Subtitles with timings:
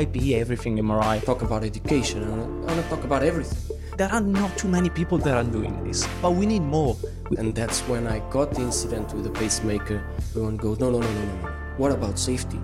[0.00, 1.22] might be everything MRI.
[1.26, 2.24] Talk about education.
[2.24, 3.76] I want to talk about everything.
[3.98, 6.96] There are not too many people that are doing this, but we need more.
[7.36, 9.98] And that's when I got the incident with the pacemaker.
[10.30, 11.48] Everyone goes, no, no, no, no, no, no.
[11.76, 12.58] What about safety?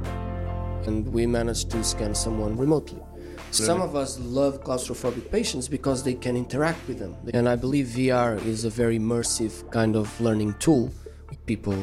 [0.87, 3.03] And we managed to scan someone remotely.
[3.51, 7.15] Some of us love claustrophobic patients because they can interact with them.
[7.35, 10.91] And I believe VR is a very immersive kind of learning tool
[11.29, 11.77] with people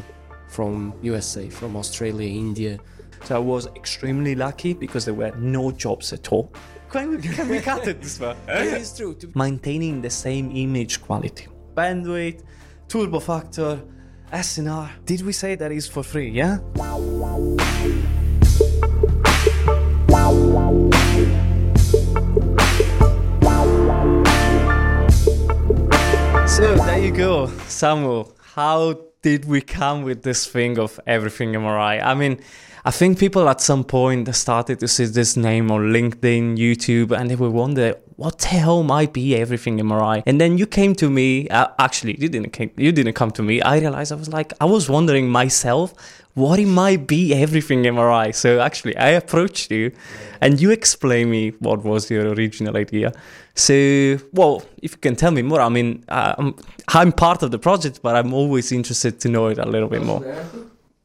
[0.47, 2.79] from USA, from Australia, India.
[3.25, 6.51] So I was extremely lucky because there were no jobs at all.
[6.91, 8.35] Can we, can we cut it this far?
[8.47, 9.15] it is true.
[9.15, 11.47] To Maintaining the same image quality.
[11.73, 12.43] Bandwidth,
[12.89, 13.81] turbo factor,
[14.33, 14.89] SNR.
[15.05, 16.57] Did we say that is for free, yeah?
[26.45, 28.35] So there you go, Samuel.
[28.53, 32.03] How did we come with this thing of everything MRI?
[32.03, 32.41] I mean,
[32.85, 37.29] I think people at some point started to see this name on LinkedIn, YouTube, and
[37.29, 40.21] they will wonder what the hell might be everything MRI.
[40.25, 41.47] And then you came to me.
[41.47, 43.61] Uh, actually, you didn't came, you didn't come to me.
[43.61, 45.93] I realized I was like I was wondering myself
[46.33, 48.35] what it might be everything MRI.
[48.35, 49.93] So actually, I approached you,
[50.41, 53.13] and you explained me what was your original idea.
[53.55, 56.55] So, well, if you can tell me more, I mean, uh, I'm,
[56.89, 60.03] I'm part of the project, but I'm always interested to know it a little bit
[60.03, 60.21] more.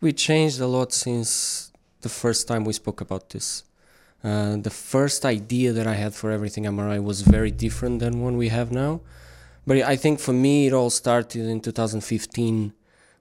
[0.00, 1.67] we changed a lot since
[2.00, 3.64] the first time we spoke about this.
[4.22, 8.36] Uh, the first idea that I had for everything MRI was very different than one
[8.36, 9.00] we have now.
[9.66, 12.72] But I think for me, it all started in 2015,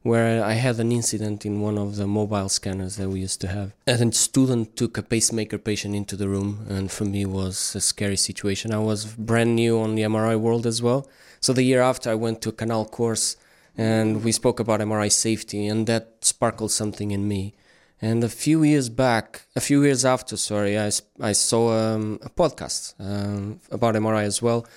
[0.02, 3.48] where I had an incident in one of the mobile scanners that we used to
[3.48, 3.74] have.
[3.86, 7.82] And a student took a pacemaker patient into the room, and for me, was a
[7.82, 8.74] scary situation.
[8.74, 11.08] I was brand new on the MRI world as well.
[11.42, 13.36] So the year after, I went to a Kanal course
[13.78, 17.54] and we spoke about MRI safety, and that sparkled something in me.
[18.02, 22.30] And a few years back, a few years after, sorry, I, I saw um, a
[22.30, 24.68] podcast um, about MRI as well.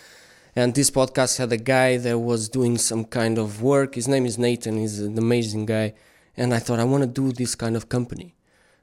[0.56, 3.94] And this podcast had a guy that was doing some kind of work.
[3.94, 5.94] His name is Nathan, he's an amazing guy.
[6.36, 8.34] And I thought, I want to do this kind of company.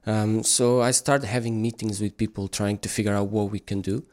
[0.06, 3.82] Um, so I started having meetings with people trying to figure out what we can
[3.82, 4.06] do.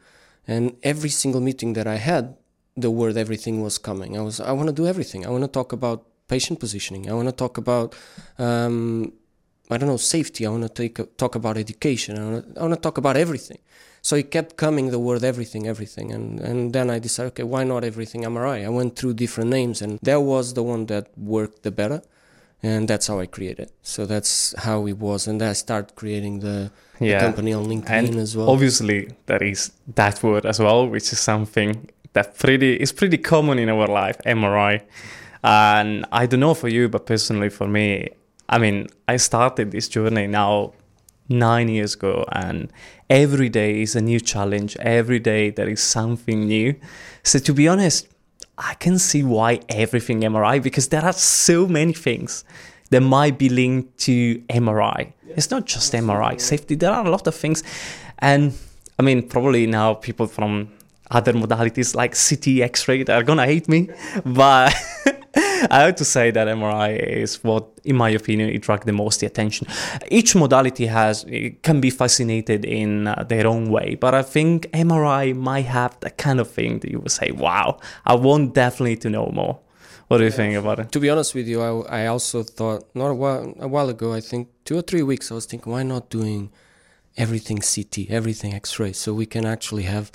[0.47, 2.35] And every single meeting that I had,
[2.75, 4.17] the word everything was coming.
[4.17, 5.25] I was, I want to do everything.
[5.25, 7.09] I want to talk about patient positioning.
[7.09, 7.95] I want to talk about
[8.37, 9.13] um,
[9.69, 10.45] I don't know, safety.
[10.45, 12.17] I want to take, talk about education.
[12.19, 13.59] I want, to, I want to talk about everything.
[14.01, 16.11] So it kept coming the word everything, everything.
[16.11, 18.63] And, and then I decided, okay, why not everything MRI?
[18.63, 22.03] I went through different names and that was the one that worked the better.
[22.61, 23.71] And that's how I created.
[23.81, 25.27] So that's how it was.
[25.27, 27.17] And then I started creating the, Yeah.
[27.19, 28.49] the company on LinkedIn and as well.
[28.49, 33.59] Obviously, there is that word as well, which is something that pretty is pretty common
[33.59, 34.81] in our life, MRI.
[35.43, 38.09] And I don't know for you, but personally for me,
[38.49, 40.73] I mean, I started this journey now
[41.29, 42.71] nine years ago, and
[43.09, 44.77] every day is a new challenge.
[44.79, 46.75] Every day there is something new.
[47.23, 48.07] So to be honest,
[48.57, 52.45] I can see why everything MRI because there are so many things
[52.91, 55.11] that might be linked to MRI.
[55.29, 56.75] It's not just MRI safety.
[56.75, 57.63] There are a lot of things,
[58.19, 58.53] and
[58.97, 60.69] I mean, probably now people from
[61.11, 63.89] other modalities like CT, X-ray, they're gonna hate me,
[64.25, 64.73] but
[65.69, 69.23] I have to say that MRI is what, in my opinion, it attracts the most
[69.23, 69.67] attention.
[70.09, 74.69] Each modality has it can be fascinated in uh, their own way, but I think
[74.71, 78.97] MRI might have that kind of thing that you would say, "Wow, I want definitely
[78.97, 79.59] to know more."
[80.07, 80.91] What do you think about it?
[80.91, 84.13] to be honest with you, I, I also thought not a while a while ago.
[84.13, 85.31] I think two or three weeks.
[85.31, 86.51] I was thinking, why not doing
[87.17, 90.11] everything CT, everything X-ray, so we can actually have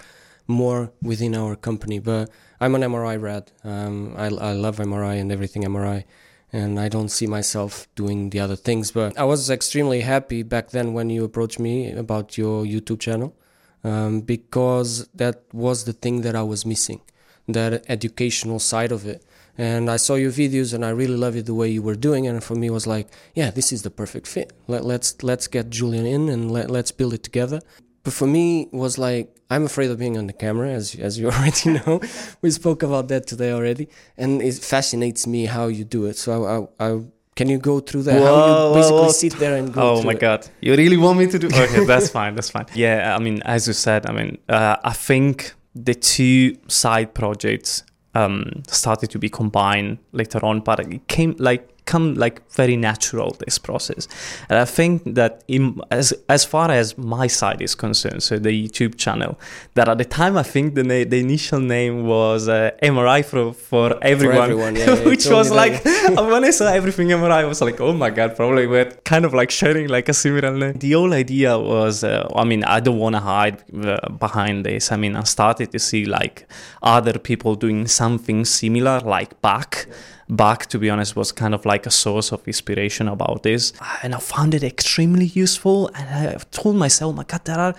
[0.47, 1.99] more within our company.
[1.99, 3.53] But I'm an MRI rad.
[3.65, 6.05] Um, I, I love MRI and everything MRI,
[6.53, 8.91] and I don't see myself doing the other things.
[8.91, 13.35] But I was extremely happy back then when you approached me about your YouTube channel,
[13.83, 17.01] um, because that was the thing that I was missing,
[17.49, 19.25] that educational side of it
[19.59, 22.25] and I saw your videos and I really loved it the way you were doing
[22.25, 25.23] it and for me it was like yeah this is the perfect fit Let, let's
[25.23, 27.61] let's get Julian in and let, let's build it together
[28.03, 31.19] but for me it was like I'm afraid of being on the camera as as
[31.19, 32.01] you already know
[32.43, 36.31] we spoke about that today already and it fascinates me how you do it so
[36.45, 37.01] I, I, I
[37.37, 39.13] can you go through that how you basically whoa, whoa.
[39.13, 40.21] sit there and go Oh my it?
[40.21, 41.47] god, you really want me to do?
[41.65, 42.35] Okay, that's fine.
[42.35, 42.67] That's fine.
[42.75, 47.83] Yeah, I mean, as you said, I mean, uh, I think the two side projects
[48.15, 53.31] um, started to be combined later on, but it came like come like very natural
[53.45, 54.03] this process.
[54.49, 55.63] And i think that in,
[55.99, 56.07] as
[56.37, 59.33] as far as my side is concerned so the youtube channel
[59.77, 63.45] that at the time i think the na- the initial name was uh, mri for
[63.71, 65.75] for everyone, For everyone, yeah, yeah, which was like
[66.35, 69.33] when i saw everything mri i was like oh my god probably we're kind of
[69.41, 70.75] like sharing like a similar name.
[70.85, 73.59] The whole idea was uh, i mean i don't want to hide
[73.93, 74.83] uh, behind this.
[74.95, 76.37] I mean i started to see like
[76.97, 79.71] other people doing something similar like back
[80.31, 83.73] back to be honest was kind of like a source of inspiration about this.
[84.03, 87.75] And i found it extremely useful and i told myself my god there are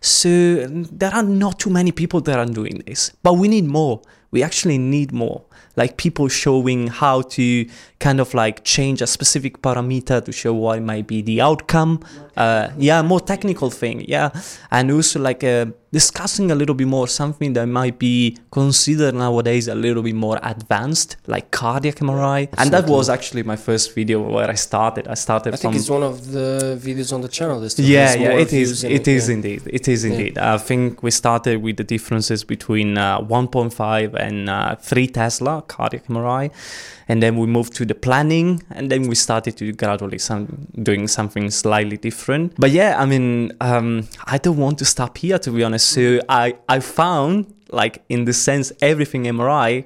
[0.00, 4.02] so there are not too many people that are doing this but we need more.
[4.30, 5.44] We actually need more.
[5.76, 7.66] Like people showing how to
[8.00, 12.00] kind of like change a specific parameter to show what might be the outcome
[12.36, 14.30] uh, yeah more technical thing yeah.
[14.70, 19.68] And also like uh, discussing a little bit more something that might be considered nowadays
[19.68, 24.20] a little bit more advanced like cardiac mri and that was actually my first video
[24.20, 25.06] where i started.
[25.06, 26.50] I started I think it's one of the
[26.86, 27.56] videos on the channel.
[27.68, 29.34] still yeah yeah it is than it is yeah.
[29.36, 30.34] indeed it is indeed.
[30.38, 36.06] I think we started with the differences between uh, 1.5 and uh, 3 tesla cardiac
[36.08, 36.50] mri
[37.08, 41.06] and then we moved to the planning and then we started to gradually some doing
[41.08, 42.54] something slightly different.
[42.58, 45.88] But yeah i mean um, i don't want to stop here to be honest.
[45.90, 49.84] So i i found like in the sense everything mri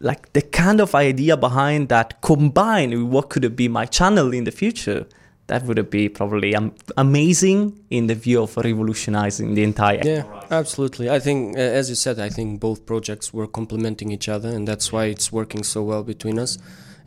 [0.00, 4.44] like the kind of idea behind that combined with what could be my channel in
[4.44, 5.06] the future
[5.50, 7.60] that would be probably am- amazing
[7.90, 11.10] in the view of revolutionizing the entire Yeah, absolutely.
[11.10, 14.66] I think, uh, as you said, I think both projects were complementing each other, and
[14.66, 16.56] that's why it's working so well between us.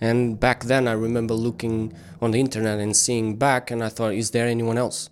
[0.01, 4.13] And back then, I remember looking on the internet and seeing back, and I thought,
[4.13, 5.09] is there anyone else?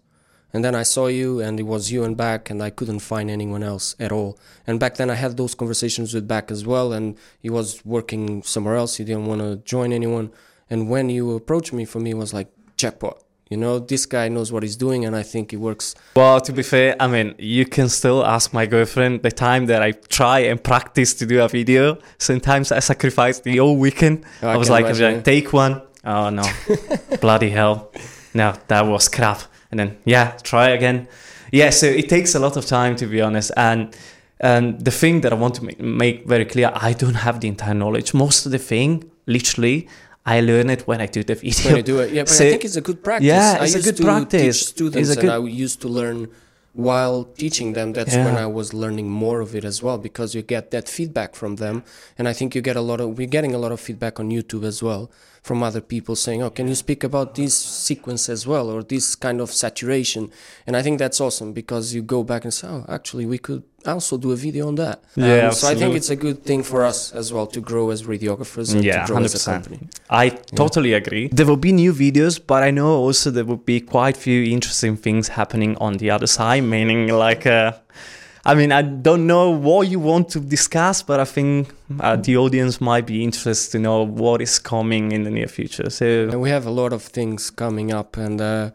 [0.54, 3.32] And then I saw you, and it was you and back, and I couldn't find
[3.32, 4.38] anyone else at all.
[4.68, 8.44] And back then, I had those conversations with back as well, and he was working
[8.44, 8.98] somewhere else.
[8.98, 10.32] He didn't want to join anyone.
[10.70, 12.50] And when you approached me, for me, it was like
[12.82, 13.18] jackpot.
[13.52, 15.94] You know, this guy knows what he's doing, and I think it works.
[16.16, 19.82] Well to be fair i mean you can still ask my girlfriend the time that
[19.82, 21.98] i try and practice to do a video.
[22.18, 24.16] Sometimes i sacrifice the whole weekend.
[24.42, 25.24] Oh, i, was like imagine.
[25.24, 25.82] take one.
[26.06, 26.44] Oh no.
[27.22, 27.92] Bloody hell.
[28.34, 29.40] No that was crap.
[29.70, 31.08] And then yeah try again.
[31.52, 33.52] Yeah so it takes a lot of time to be honest.
[33.58, 33.80] And
[34.40, 37.48] and the thing that i want to make, make very clear i don't have the
[37.48, 38.14] entire knowledge.
[38.14, 38.90] Most of the thing
[39.28, 39.88] literally
[40.26, 42.12] i learn it when i do the video when you do it.
[42.14, 43.28] Yeah, but So- I think it's a good practice.
[43.28, 44.58] Yeah, I it's a used good to practice.
[44.60, 46.28] Teach students It's a and good- I used to learn
[46.74, 47.92] while teaching them.
[47.94, 48.26] That's Yeah.
[48.26, 51.56] when I was learning more of it as well because you get that feedback from
[51.58, 51.84] them,
[52.18, 53.18] and I think you get a lot of.
[53.18, 56.50] We're getting a lot of feedback on YouTube as well from other people saying, "Oh,
[56.52, 60.30] can you speak about this sequence as well or this kind of saturation?"
[60.68, 63.64] And I think that's awesome because you go back and say, "Oh, actually, we could
[63.86, 66.62] also do a video on that." Yeah, Um, so I think it's a good thing
[66.64, 69.80] for us as well to grow as radiographers and Yeah, to grow as a company.
[70.10, 71.30] I totally agree.
[71.32, 74.96] There will be new videos, but I know also there will be quite few interesting
[74.96, 77.72] things happening on the other side, meaning like uh,
[78.44, 82.38] I mean, I don't know what you want to discuss, but I think uh, the
[82.38, 85.92] audience might be interested to know what is coming in the near future.
[85.92, 88.72] So we have a lot of things coming up, and uh,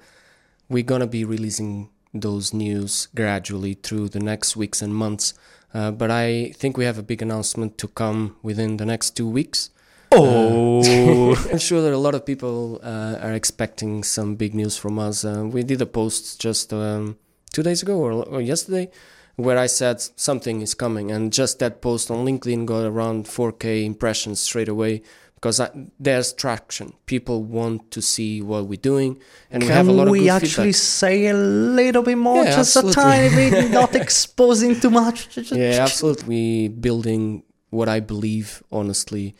[0.69, 5.35] we're gonna be releasing those news gradually through the next weeks and months.
[5.75, 9.29] Uh, but I think we have a big announcement to come within the next two
[9.29, 9.71] weeks.
[10.13, 15.01] oh, I'm sure that a lot of people uh, are expecting some big news from
[15.01, 15.25] us.
[15.25, 17.19] Uh, we did a post just um,
[17.53, 18.89] two days ago or, or yesterday
[19.37, 23.85] where I said something is coming, and just that post on LinkedIn got around 4K
[23.85, 25.03] impressions straight away
[25.35, 25.69] because I,
[26.01, 26.95] there's traction.
[27.05, 29.21] People want to see what we're doing,
[29.51, 30.75] and we have a lot of we good actually feedback.
[30.75, 33.03] say a little bit more, Yeah, just absolutely.
[33.03, 35.37] a tiny bit, not exposing too much?
[35.53, 36.27] Yeah, absolutely.
[36.27, 39.35] We building what I believe, honestly,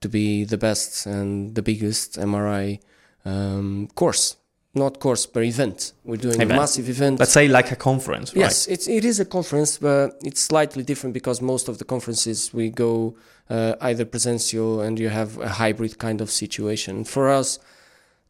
[0.00, 2.78] to be the best and the biggest MRI
[3.24, 4.36] um, course.
[4.72, 5.92] Not course, per event.
[6.04, 6.52] We're doing Event.
[6.52, 7.18] a massive event.
[7.18, 8.42] Let's say like a conference, right?
[8.42, 12.54] Yes, it's, it is a conference, but it's slightly different because most of the conferences
[12.54, 13.16] we go
[13.48, 17.02] uh, either presential and you have a hybrid kind of situation.
[17.04, 17.58] For us,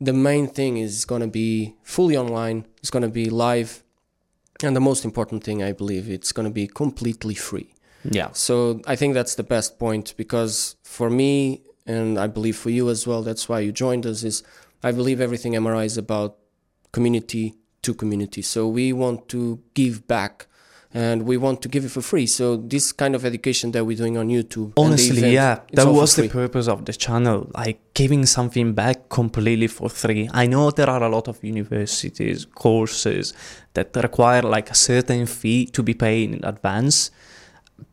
[0.01, 3.83] the main thing is going to be fully online, it's going to be live,
[4.63, 7.75] and the most important thing, I believe, it's going to be completely free.
[8.05, 8.31] Yeah.
[8.33, 12.89] So I think that's the best point because for me, and I believe for you
[12.89, 14.43] as well, that's why you joined us, is
[14.83, 16.39] I believe everything MRI is about
[16.93, 18.43] community to community.
[18.43, 20.47] So we want to give back
[20.93, 22.27] and we want to give it for free.
[22.27, 24.73] So this kind of education that we're doing on YouTube.
[24.77, 29.69] Honestly, event, yeah, that was the purpose of the channel, like giving something back completely
[29.69, 30.29] for free.
[30.33, 33.35] I know there are a lot of universities, courses
[33.75, 37.11] that require like a certain fee to be paid in advance.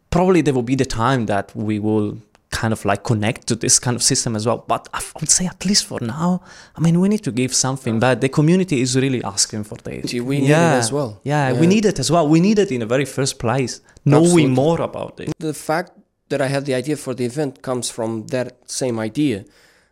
[0.10, 2.18] Probably there will be the time that we will
[2.50, 4.64] kind of like connect to this kind of system as well.
[4.68, 6.42] But I would say at least for now,
[6.76, 10.14] I mean, we need to give something But The community is really asking for this.
[10.14, 11.20] We need it as well.
[11.24, 11.60] Yeah, Yeah.
[11.60, 12.28] we need it as well.
[12.28, 14.56] We need it in the very first place, knowing Absolutely.
[14.64, 15.34] more about it.
[15.40, 15.92] The fact
[16.30, 19.46] that I had the idea for the event comes from that same idea,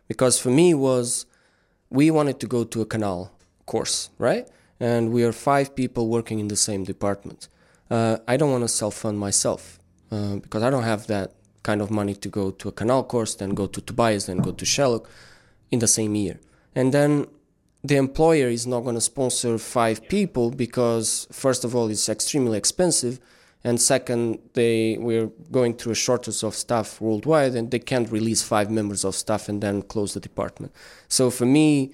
[0.08, 1.26] because for me was
[1.90, 3.30] we wanted to go to a Kanal
[3.66, 4.46] course, right?
[4.80, 7.48] And we are five people working in the same department.
[7.90, 9.78] Uh, I don't want to self-fund myself
[10.10, 11.32] uh, because I don't have that
[11.68, 14.52] kind of money to go to a Kanal course, then go to Tobias, then go
[14.60, 15.04] to Shellock
[15.72, 16.36] in the same year.
[16.78, 17.26] And then
[17.88, 22.58] the employer is not going to sponsor five people because first of all it's extremely
[22.58, 23.14] expensive
[23.62, 28.42] and second they we're going through a shortage of staff worldwide and they can't release
[28.42, 30.72] five members of staff and then close the department
[31.08, 31.92] so for me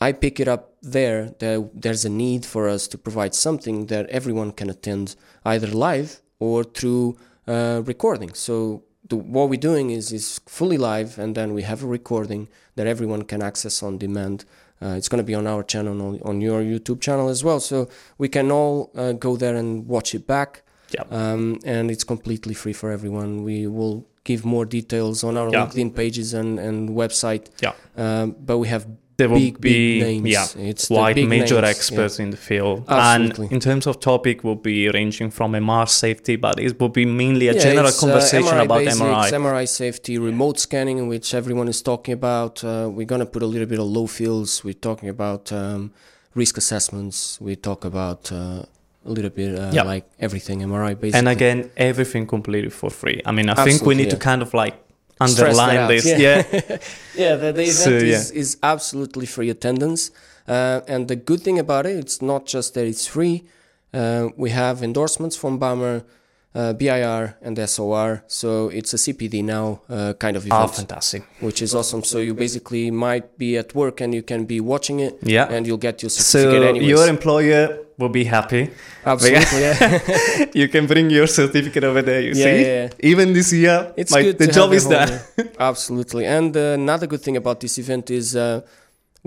[0.00, 0.64] i pick it up
[0.96, 5.66] there that there's a need for us to provide something that everyone can attend either
[5.66, 11.34] live or through uh, recording so the, what we're doing is is fully live and
[11.34, 14.44] then we have a recording that everyone can access on demand
[14.82, 17.60] uh, it's going to be on our channel on, on your youtube channel as well
[17.60, 17.88] so
[18.18, 20.62] we can all uh, go there and watch it back
[20.96, 21.04] Yeah.
[21.10, 25.66] um, and it's completely free for everyone we will give more details on our Yeah.
[25.66, 27.72] linkedin pages and, and website Yeah.
[27.96, 28.86] um, but we have
[29.18, 32.84] There will big, be big yeah, It's big major names, experts in the field.
[32.86, 33.46] Absolutely.
[33.46, 37.04] And in terms of topic, will be ranging from MR safety, but it will be
[37.04, 39.32] mainly a Yeah, general uh, conversation about basics, MRI.
[39.32, 42.62] MRI safety, remote scanning, which everyone is talking about.
[42.62, 44.62] Uh, we're going to put a little bit of low fields.
[44.62, 45.90] We're talking about um,
[46.36, 47.40] risk assessments.
[47.40, 48.62] We talk about uh,
[49.04, 49.82] a little bit uh, Yeah.
[49.82, 51.18] like everything MRI basically.
[51.18, 53.20] And again, everything completely for free.
[53.26, 54.76] I mean, I think we Absolutely, need to kind of like
[55.20, 56.06] Underline out, this.
[56.06, 56.16] yeah.
[56.18, 56.42] Yeah.
[57.14, 60.10] yeah, the, the event So, is, is absolutely free attendance.
[60.46, 63.44] Uh, and the good thing about it, it's not just that it's free.
[63.92, 66.04] Uh, we have endorsements from BAMRR,
[66.58, 68.10] uh, BIR, and SOR.
[68.26, 68.48] So
[68.78, 71.22] it's a CPD now uh, kind of Ah, event, fantastic.
[71.46, 72.02] which is awesome.
[72.12, 75.46] So you basically might be at work and you can be watching it, Yeah.
[75.54, 76.88] and you'll get your certificate So anyways.
[76.94, 77.64] your employer
[78.00, 78.62] will be happy.
[79.12, 80.46] absolutely, yeah.
[80.60, 82.20] you can bring your certificate over there.
[82.28, 84.38] You Yeah, see, yeah, even this year, It's my- good.
[84.38, 85.08] the job is done.
[85.36, 85.50] there.
[85.70, 86.24] Absolutely.
[86.38, 88.60] And uh, another good thing about this event is uh,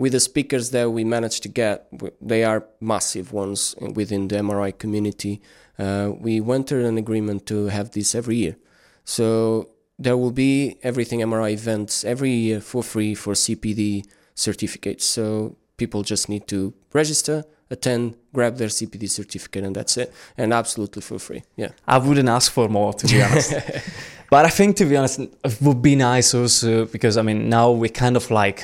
[0.01, 1.75] with the speakers that we managed to get,
[2.21, 5.41] they are massive ones within the MRI community.
[5.81, 8.55] Uh, we went through an agreement to have this every year.
[9.03, 15.05] So there will be everything MRI events every year for free for CPD certificates.
[15.05, 20.13] So people just need to register, attend, grab their CPD certificate, and that's it.
[20.38, 21.41] And absolutely for free.
[21.55, 21.69] Yeah.
[21.88, 23.53] I wouldn't ask for more, to be honest.
[24.29, 27.71] but I think, to be honest, it would be nice also because I mean, now
[27.71, 28.63] we kind of like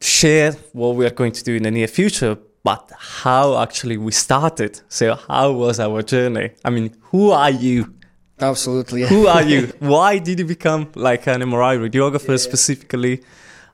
[0.00, 4.12] share what we are going to do in the near future, but how actually we
[4.12, 4.80] started.
[4.88, 6.52] So, how was our journey?
[6.64, 7.94] I mean, who are you?
[8.40, 9.02] Absolutely.
[9.02, 9.72] Who are you?
[9.78, 13.22] Why did you become like an MRI radiographer specifically?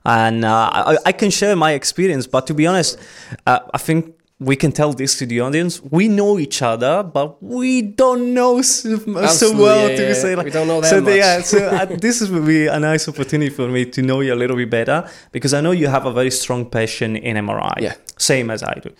[0.05, 2.97] And uh, I, I can share my experience, but to be honest,
[3.45, 5.81] uh, I think we can tell this to the audience.
[5.83, 10.13] We know each other, but we don't know so, so well yeah, to yeah.
[10.13, 10.45] say like.
[10.45, 11.15] We don't know that so much.
[11.15, 14.33] yeah, so uh, this is will be a nice opportunity for me to know you
[14.33, 17.81] a little bit better because I know you have a very strong passion in MRI.
[17.81, 17.95] Yeah.
[18.17, 18.91] same as I do,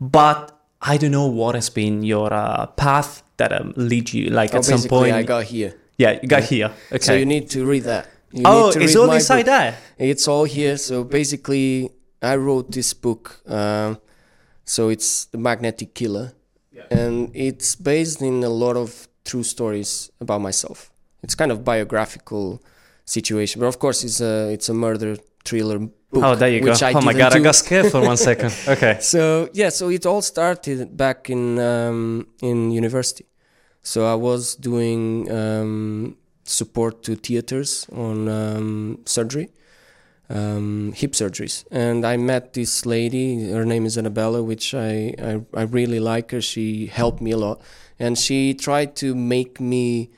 [0.00, 4.54] but I don't know what has been your uh, path that um, lead you like
[4.54, 5.12] Oh, at some point.
[5.12, 5.74] I got here.
[5.98, 6.70] Yeah, you got here.
[6.92, 6.98] Okay.
[6.98, 8.08] So you need to read that.
[8.30, 9.46] You oh, need to it's all inside book.
[9.46, 9.78] there.
[9.98, 10.76] It's all here.
[10.76, 11.90] So basically,
[12.22, 13.40] I wrote this book.
[13.46, 13.98] Um,
[14.64, 16.32] so it's the Magnetic Killer,
[16.90, 20.90] and it's based in a lot of true stories about myself.
[21.22, 22.62] It's kind of biographical
[23.04, 25.92] situation, but of course, it's a it's a murder thriller book.
[26.24, 26.70] Oh, there you go.
[26.70, 28.52] which I oh my didn't god, I got scared for one second.
[28.68, 28.98] Okay.
[29.00, 33.26] So yeah, so it all started back in um, in university.
[33.82, 39.50] So I was doing um, support to theaters on um, surgery,
[40.30, 43.50] um, hip surgeries, and I met this lady.
[43.50, 46.40] Her name is Annabella, which I, I I really like her.
[46.40, 47.60] She helped me a lot,
[47.98, 50.10] and she tried to make me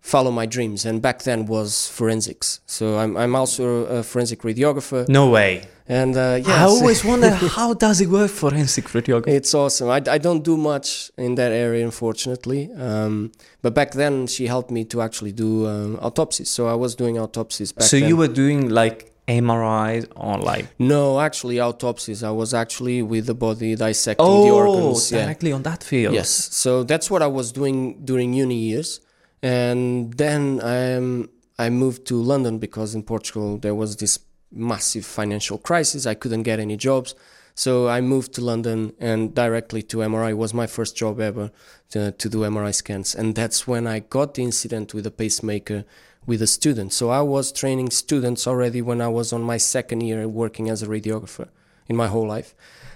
[0.00, 0.84] follow my dreams.
[0.84, 2.60] And back then was forensics.
[2.66, 5.62] So I'm I'm also a forensic radiographer, No way.
[5.88, 9.28] and uh, yeah, I always wonder how does it work forensic radiography?
[9.28, 9.88] It's awesome.
[9.88, 12.70] I, I don't do much in that area, unfortunately.
[12.76, 13.30] Um,
[13.62, 16.50] but back then, she helped me to actually do um, autopsies.
[16.50, 18.08] So I was doing autopsies back So then.
[18.08, 22.22] you were doing like MRIs on like No, actually, autopsies.
[22.22, 25.10] I was actually with the body dissecting oh the organs.
[25.10, 25.24] Yeah.
[25.24, 26.14] directly on that field.
[26.14, 26.30] Yes.
[26.30, 29.00] So that's what I was doing during uni years.
[29.42, 34.18] And then um, I moved to London because in Portugal there was this
[34.50, 36.06] massive financial crisis.
[36.06, 37.14] I couldn't get any jobs.
[37.54, 41.50] So I moved to London and directly to MRI It was my first job ever
[41.90, 43.14] to, to do MRI scans.
[43.14, 45.84] And that's when I got the incident with a pacemaker
[46.26, 46.92] with a student.
[46.92, 50.82] So I was training students already when I was on my second year working as
[50.82, 51.48] a radiographer
[51.88, 52.54] in my whole life.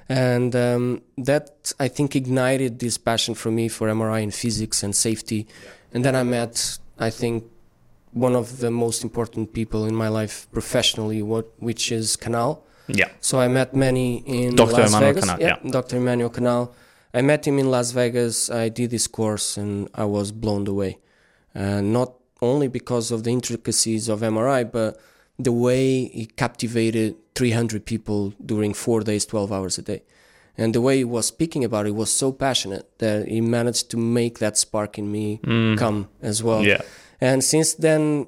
[0.08, 4.94] And um, that I think ignited this passion for me for MRI and physics and
[4.94, 5.48] safety.
[5.92, 7.44] And then I met, I think,
[8.12, 12.62] one of the most important people in my life professionally, what which is Kanal.
[12.86, 13.08] Yeah.
[13.20, 14.72] So I met many in Dr.
[14.72, 15.24] Las Emmanuel Vegas.
[15.28, 15.70] Kanal, yeah.
[15.70, 15.96] Dr.
[15.96, 16.72] Emanuel Kanal.
[17.12, 18.48] I met him in Las Vegas.
[18.48, 20.98] I did this course and I was blown away.
[21.54, 22.12] Uh, not
[22.42, 24.98] only because of the intricacies of MRI, but
[25.38, 30.02] the way he captivated 300 people during four days, 12 hours a day.
[30.58, 33.98] And the way he was speaking about it was so passionate that he managed to
[33.98, 35.38] make that spark in me
[35.76, 36.62] come as well.
[36.62, 36.66] Mm.
[36.66, 36.82] Yeah.
[37.20, 38.26] And since then,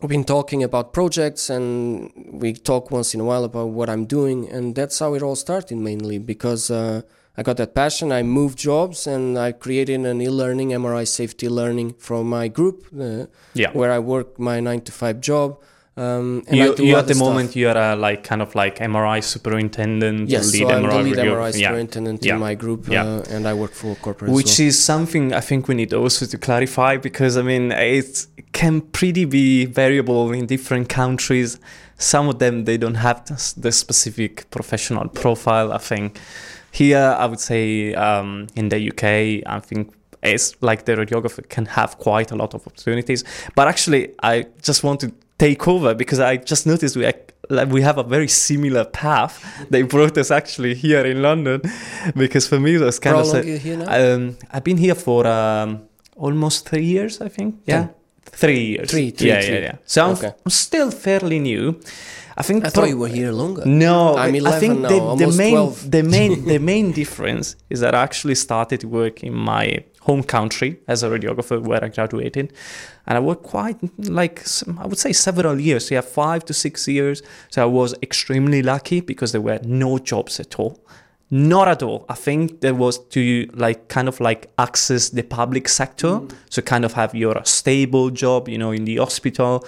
[0.00, 4.06] we've been talking about projects and we talk once in a while about what I'm
[4.06, 4.48] doing.
[4.48, 7.02] And that's how it all started mainly because uh,
[7.36, 8.12] I got that passion.
[8.12, 12.86] I moved jobs and I created an e learning, MRI safety learning from my group
[12.98, 13.70] uh, Yeah.
[13.72, 15.58] where I work my nine to five job.
[15.94, 17.26] Um, and I You, do you at the stuff.
[17.28, 20.88] moment you are uh, like kind of like MRI superintendent, Yes, lead so I'm the
[20.88, 22.34] MRI lead MRI superintendent Yeah.
[22.34, 23.04] in my group, Yeah.
[23.04, 24.30] uh, and I work for corporate.
[24.32, 24.68] which well.
[24.68, 29.24] is something I think we need also to clarify because I mean it can pretty
[29.26, 31.58] be variable in different countries.
[31.98, 35.72] Some of them they don't have the, the specific professional profile.
[35.72, 36.18] I think
[36.72, 39.04] here I would say um, in the UK
[39.46, 43.24] I think it's like the radiographer can have quite a lot of opportunities.
[43.54, 47.04] But actually I just want to take over because I just noticed we
[47.50, 49.34] like we have a very similar path.
[49.70, 51.60] They brought us actually here in London
[52.16, 54.14] because for me it was kind How of long are you here now?
[54.14, 55.82] um, I've been here for um,
[56.16, 57.56] almost three years, I think.
[57.66, 57.88] Yeah,
[58.24, 58.90] three years.
[58.90, 59.54] Three, three, yeah, three.
[59.54, 59.76] yeah, yeah.
[59.84, 60.16] So I'm.
[60.44, 61.80] I'm still fairly new.
[62.36, 62.64] I think.
[62.64, 63.64] I thought you were here longer.
[63.64, 65.90] No, I'm I think now, the, the main 12.
[65.90, 70.80] the main the main difference is that I actually started work in my home country
[70.88, 72.52] as a radiographer where I graduated,
[73.06, 74.44] and I worked quite like
[74.78, 75.90] I would say several years.
[75.90, 77.22] Yeah, five to six years.
[77.50, 80.78] So I was extremely lucky because there were no jobs at all.
[81.34, 82.04] Not at all.
[82.10, 86.20] I think there was to like kind of like access the public sector,
[86.50, 89.64] so kind of have your stable job, you know, in the hospital.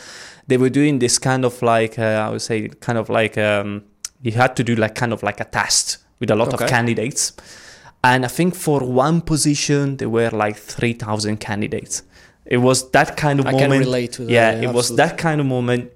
[0.47, 3.83] They were doing this kind of like uh, I would say kind of like um,
[4.21, 6.65] you had to do like kind of like a test with a lot Okay.
[6.65, 7.33] of candidates,
[8.03, 12.03] and I think for one position there were like three thousand candidates.
[12.45, 13.73] It was that kind of I moment.
[13.73, 14.31] can relate to that.
[14.31, 15.91] yeah, yeah, it was that kind of moment.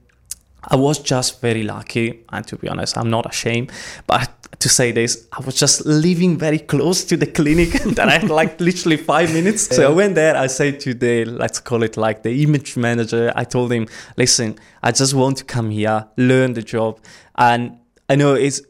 [0.69, 3.73] I was just very lucky, and to be honest, I'm not ashamed.
[4.07, 8.19] But to say this, I was just living very close to the clinic that I
[8.19, 9.75] had like literally five minutes.
[9.75, 10.37] So I went there.
[10.37, 13.33] I said to the let's call it like the image manager.
[13.35, 17.01] I told him, listen, I just want to come here, learn the job,
[17.37, 17.79] and
[18.09, 18.61] I know it's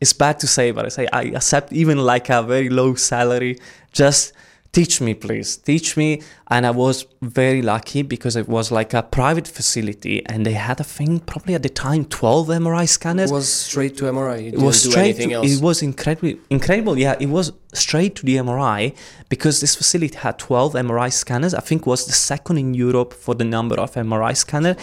[0.00, 3.58] it's bad to say, but I say I accept even like a very low salary.
[3.92, 4.32] Just
[4.72, 6.22] teach me, please, teach me.
[6.52, 10.80] And I was very lucky because it was like a private facility, and they had
[10.80, 13.30] I think probably at the time twelve MRI scanners.
[13.30, 14.52] It was straight to MRI.
[14.52, 15.04] It was straight.
[15.04, 15.52] anything To, else.
[15.52, 16.34] it was incredible.
[16.50, 16.98] Incredible.
[16.98, 18.96] Yeah, it was straight to the MRI
[19.28, 21.54] because this facility had 12 MRI scanners.
[21.54, 24.74] I think was the second in Europe for the number of MRI scanner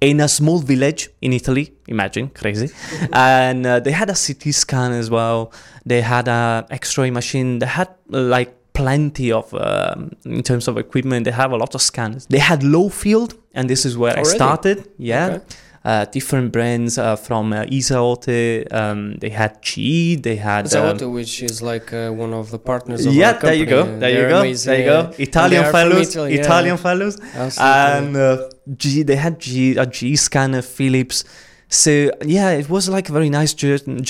[0.00, 1.72] in a small village in Italy.
[1.88, 2.70] Imagine crazy.
[3.12, 5.52] and uh, they had a CT scan as well.
[5.84, 7.58] They had a X-ray machine.
[7.58, 11.20] They had like plenty of um, in terms of equipment.
[11.28, 12.22] They have a lot of scanners.
[12.34, 14.78] They had low field, and this is where I started.
[14.98, 15.44] Yeah Okay.
[15.90, 18.36] uh, different brands uh, from uh, Esaote.
[18.80, 20.16] Um, they had Chi.
[20.26, 20.64] They had.
[20.74, 23.82] Um, Esaote, which is like uh, one of the partners of yeah, there you go.
[23.84, 24.40] There you They're go.
[24.40, 25.00] amazing, There you go.
[25.28, 26.08] Italian they are from fellows.
[26.08, 26.40] Italy, yeah.
[26.44, 27.14] Italian fellows.
[27.44, 27.96] Absolutely.
[27.98, 28.48] And uh,
[28.80, 28.84] G.
[29.10, 29.76] They had G.
[29.84, 31.24] A G scanner, Philips.
[31.68, 31.90] So
[32.36, 33.52] yeah, it was like a very nice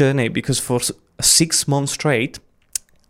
[0.00, 0.80] journey because for
[1.20, 2.38] six months straight,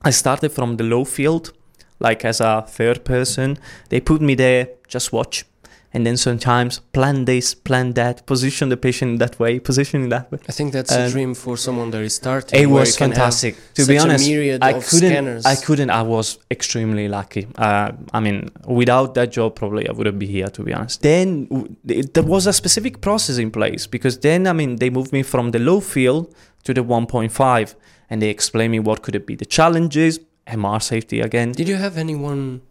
[0.07, 1.53] I started from the low field,
[1.99, 3.59] like as a third person.
[3.89, 5.45] They put me there, just watch.
[5.93, 10.31] And then sometimes plan this, plan that, position the patient that way, position in that
[10.31, 10.39] way.
[10.47, 12.61] I think that's a dream for someone that is starting.
[12.61, 13.57] It was you can have fantastic.
[13.75, 14.29] To be honest,
[14.63, 15.11] I couldn't.
[15.11, 15.47] scanners.
[15.47, 15.91] I couldn't.
[15.91, 17.49] I was extremely lucky.
[17.57, 20.49] Uh, I mean, without that job, probably I wouldn't be here.
[20.49, 21.01] To be honest.
[21.03, 24.91] Then w- it, there was a specific process in place because then I mean they
[24.91, 27.75] moved me from the low field to the 1.5,
[28.11, 31.53] and they explained me what could it be the challenges, MR safety again.
[31.53, 32.63] Did you have anyone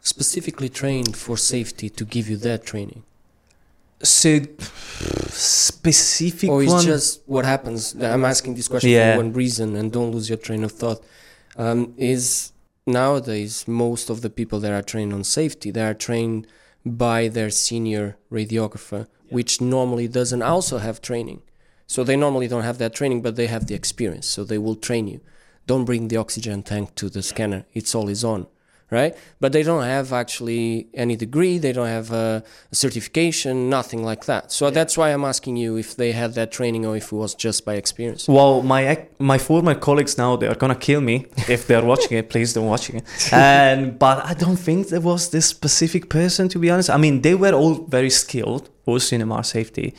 [0.00, 3.02] specifically trained for safety to give you that training?
[4.02, 4.40] So
[5.28, 6.84] specific or it's one.
[6.84, 7.94] just what happens?
[7.94, 9.12] I'm asking this question Yeah.
[9.14, 11.00] for one reason, and don't lose your train of thought.
[11.56, 12.52] Um, is
[12.86, 16.46] nowadays most of the people that are trained on safety, they are trained
[16.84, 21.42] by their senior radiographer, which normally doesn't also have training.
[21.92, 24.26] So they normally don't have that training, but they have the experience.
[24.26, 25.20] So they will train you.
[25.66, 28.46] Don't bring the oxygen tank to the scanner; it's always on,
[28.90, 29.14] right?
[29.40, 32.44] But they don't have actually any degree, they don't have a,
[32.84, 34.50] certification, nothing like that.
[34.52, 37.34] So that's why I'm asking you if they had that training or if it was
[37.34, 38.26] just by experience.
[38.26, 38.82] Well, my
[39.18, 41.16] my former colleagues now they are gonna kill me
[41.56, 42.24] if they're watching it.
[42.34, 43.04] Please don't watch it.
[43.32, 46.88] And but I don't think there was this specific person to be honest.
[46.88, 49.94] I mean, they were all very skilled, also in MR safety.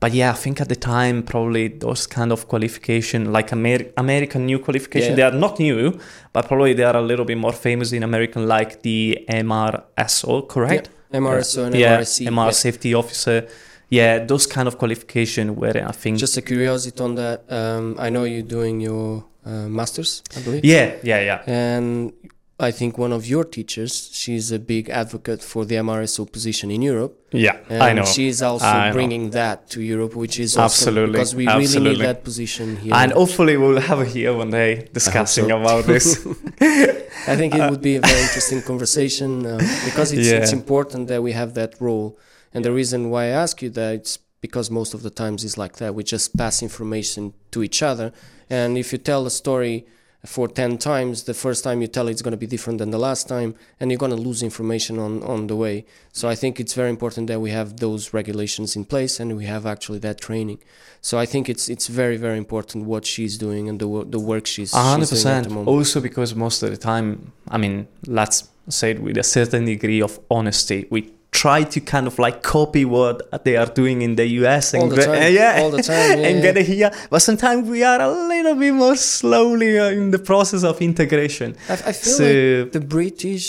[0.00, 4.46] But yeah, I think at the time probably those kind of qualification, like Amer- American
[4.46, 5.16] new qualification, Yeah.
[5.16, 5.98] they are not new,
[6.32, 10.90] but probably they are a little bit more famous in American, like the MRSO, correct?
[11.12, 12.26] Yeah, MRSO and yeah, MRSE.
[12.28, 12.50] MR yeah.
[12.52, 13.46] safety officer.
[13.90, 17.44] Yeah, those kind of qualification where I think Just a curiosity on that.
[17.50, 20.64] Um, I know you're doing your uh, masters, I believe.
[20.64, 21.40] yeah, yeah, yeah.
[21.46, 22.12] And
[22.60, 26.82] I think one of your teachers, she's a big advocate for the MRSO position in
[26.82, 27.16] Europe.
[27.30, 28.04] Yeah, And I know.
[28.04, 28.94] She's also I know.
[28.94, 32.94] bringing that to Europe, which is awesome Absolutely, because we really need that position here.
[32.94, 35.60] And hopefully we'll have her here one day discussing so.
[35.60, 36.26] about this.
[36.60, 41.22] I think it would be a very interesting conversation um, because it's, it's important that
[41.22, 42.18] we have that role.
[42.52, 45.58] And the reason why I ask you that it's because most of the times it's
[45.58, 45.94] like that.
[45.94, 48.12] We just pass information to each other.
[48.50, 49.86] And if you tell a story
[50.26, 52.98] for 10 times, the first time you tell it's going to be different than the
[52.98, 55.84] last time, and you're going to lose information on, on the way.
[56.12, 59.46] So I think it's very important that we have those regulations in place and we
[59.46, 60.58] have actually that training.
[61.00, 64.46] So I think it's it's very, very important what she's doing and the, the work
[64.46, 65.68] she's, A hundred she's doing at the moment.
[65.68, 70.02] Also because most of the time, I mean, let's say it with a certain degree
[70.02, 74.26] of honesty, we try to kind of like copy what they are doing in the
[74.42, 76.46] US and All the get- time, yeah, all the time, yeah, and yeah.
[76.46, 76.90] get it here.
[77.12, 81.48] But sometimes we are a little bit more slowly uh, in the process of integration.
[81.68, 82.24] I, I feel So
[82.62, 83.46] like the British,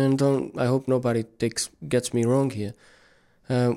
[0.00, 1.62] and don't I hope nobody takes
[1.94, 2.74] gets me wrong here.
[3.54, 3.72] Uh,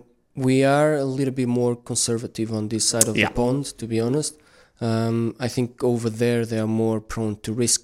[0.48, 3.28] we are a little bit more conservative on this side of Yeah.
[3.30, 4.34] the pond, to be honest.
[4.82, 7.84] Um, I think over there they are more prone to risk,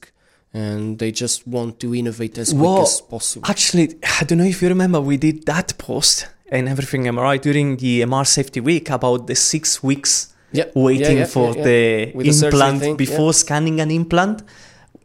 [0.53, 3.49] and they just want to innovate as quick as possible.
[3.49, 7.77] Actually, I don't know if you remember, we did that post and everything MRI during
[7.77, 12.25] the MR Safety Week about the six weeks Yeah, waiting yeah, yeah, for the With
[12.27, 14.43] the implant thing, before scanning an implant,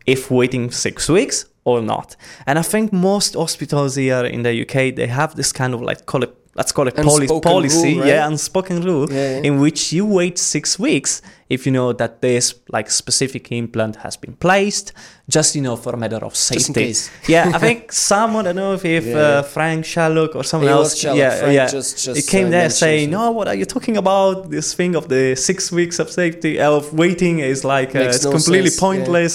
[0.04, 2.16] if waiting six weeks or not.
[2.46, 6.06] And I think most hospitals here in the UK they have this kind of like
[6.06, 8.08] call it let's call it poli- policy, rule, right?
[8.08, 9.46] yeah, unspoken rule, Yeah, yeah.
[9.48, 12.44] in which you wait six weeks if you know that this
[12.76, 14.92] like specific implant has been placed,
[15.36, 16.58] just you know for a matter of safety.
[16.58, 17.10] Just in case.
[17.34, 19.16] yeah, I think someone I don't know if, if Yeah.
[19.18, 21.18] uh, Frank Shellock or someone else, Shellock.
[21.22, 23.96] yeah, Frank yeah, just- just, it came uh, there saying, "No, what are you talking
[24.04, 24.50] about?
[24.56, 28.32] This thing of the six weeks of safety of waiting is like uh, it's no
[28.36, 29.34] completely sense, pointless."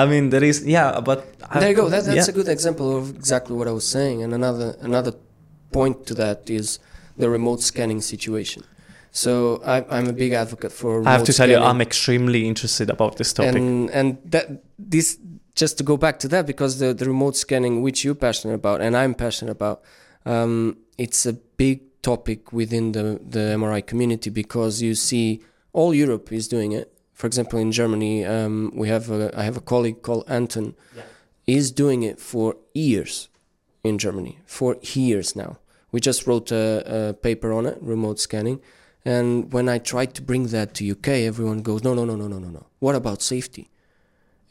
[0.00, 1.18] I mean, there is yeah, but
[1.50, 1.86] I- there you go.
[1.94, 4.16] That, that's a good example of exactly what I was saying.
[4.24, 5.12] And another another
[5.72, 6.78] point to that is
[7.16, 8.62] the remote scanning situation.
[9.12, 11.00] So I, I'm a big advocate for.
[11.06, 11.58] I have remote to tell you.
[11.58, 13.56] I'm extremely interested about this topic.
[13.56, 14.46] and and that
[14.78, 15.18] this
[15.54, 18.80] just to go back to that because the the remote scanning which you're passionate about
[18.80, 19.82] and I'm passionate about
[20.24, 25.40] um, it's a big topic within the the MRI community because you see
[25.72, 29.56] all Europe is doing it for example in Germany um, we have a, I have
[29.56, 31.02] a colleague called Anton Yeah.
[31.46, 33.28] is doing it for years
[33.82, 35.58] in Germany for years now
[35.92, 38.60] we just wrote a, a paper on it remote scanning
[39.04, 42.28] and when I tried to bring that to UK, everyone goes, no, no, no, no,
[42.28, 42.66] no, no, no.
[42.80, 43.70] What about safety?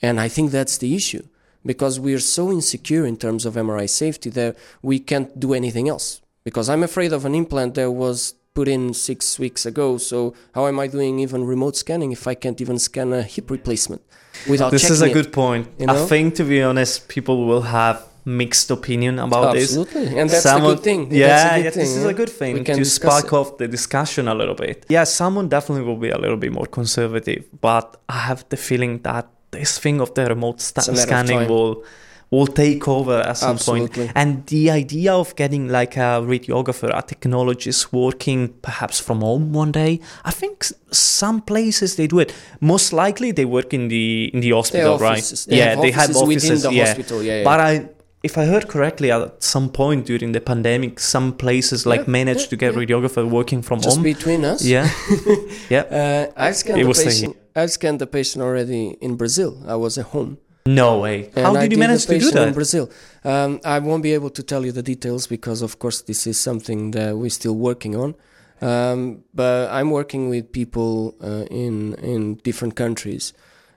[0.02, 1.24] And I think that's the issue
[1.66, 5.88] because we are so insecure in terms of MRI safety that we can't do anything
[5.88, 6.22] else.
[6.44, 9.98] Because I'm afraid of an implant that was put in six weeks ago.
[9.98, 13.52] So how am I doing even remote scanning if I can't even scan a hip
[13.52, 14.02] replacement
[14.48, 15.14] without this is a it?
[15.14, 15.68] good point.
[15.78, 19.76] you I think, to be honest, people will have mixed opinion about this.
[19.78, 21.02] Absolutely, and that's Someone- the good thing.
[21.12, 23.34] Yeah, good yeah, thing, this is a good thing to spark it.
[23.34, 24.86] off the discussion a little bit.
[24.90, 28.94] Yeah, someone definitely will be a little bit more conservative, but I have the feeling
[29.10, 31.84] that this thing of the remote sta- It's a matter of scanning will
[32.32, 34.04] will take over at some Absolutely.
[34.06, 34.12] point.
[34.16, 39.72] And the idea of getting like a radiographer, a technologist working perhaps from home one
[39.72, 40.56] day, I think
[40.92, 42.32] some places they do it.
[42.62, 45.48] Most likely they work in the in the hospital, offices.
[45.48, 45.50] right?
[45.52, 46.86] They yeah, have they have offices within the yeah.
[46.86, 47.44] hospital, yeah, yeah.
[47.44, 47.90] But I,
[48.24, 52.42] if I heard correctly, at some point during the pandemic, some places like Yeah, managed
[52.42, 52.80] yeah, to get yeah.
[52.82, 54.04] radiographer working from Just home.
[54.04, 54.64] between us.
[54.66, 54.90] yeah,
[55.70, 55.84] yeah.
[56.00, 57.36] Uh, I've scanned It the patient.
[57.56, 59.52] I've scanned the patient already in Brazil.
[59.68, 60.38] I was at home.
[60.66, 61.30] No way.
[61.36, 62.54] And How I did you the manage to do that in?
[62.54, 62.90] Brazil.
[63.24, 66.38] Um, I won't be able to tell you the details because, of course, this is
[66.40, 68.16] something that we're still working on.
[68.62, 73.34] Um, but I'm working with people uh, in in different countries,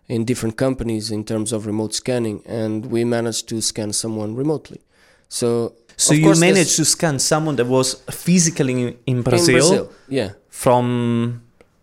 [0.08, 4.80] in different companies in terms of remote scanning, and we managed to scan someone remotely.
[5.28, 9.92] So, So you managed to scan someone that was physically in, in Brazil, in Brazil,
[10.08, 11.42] yeah, from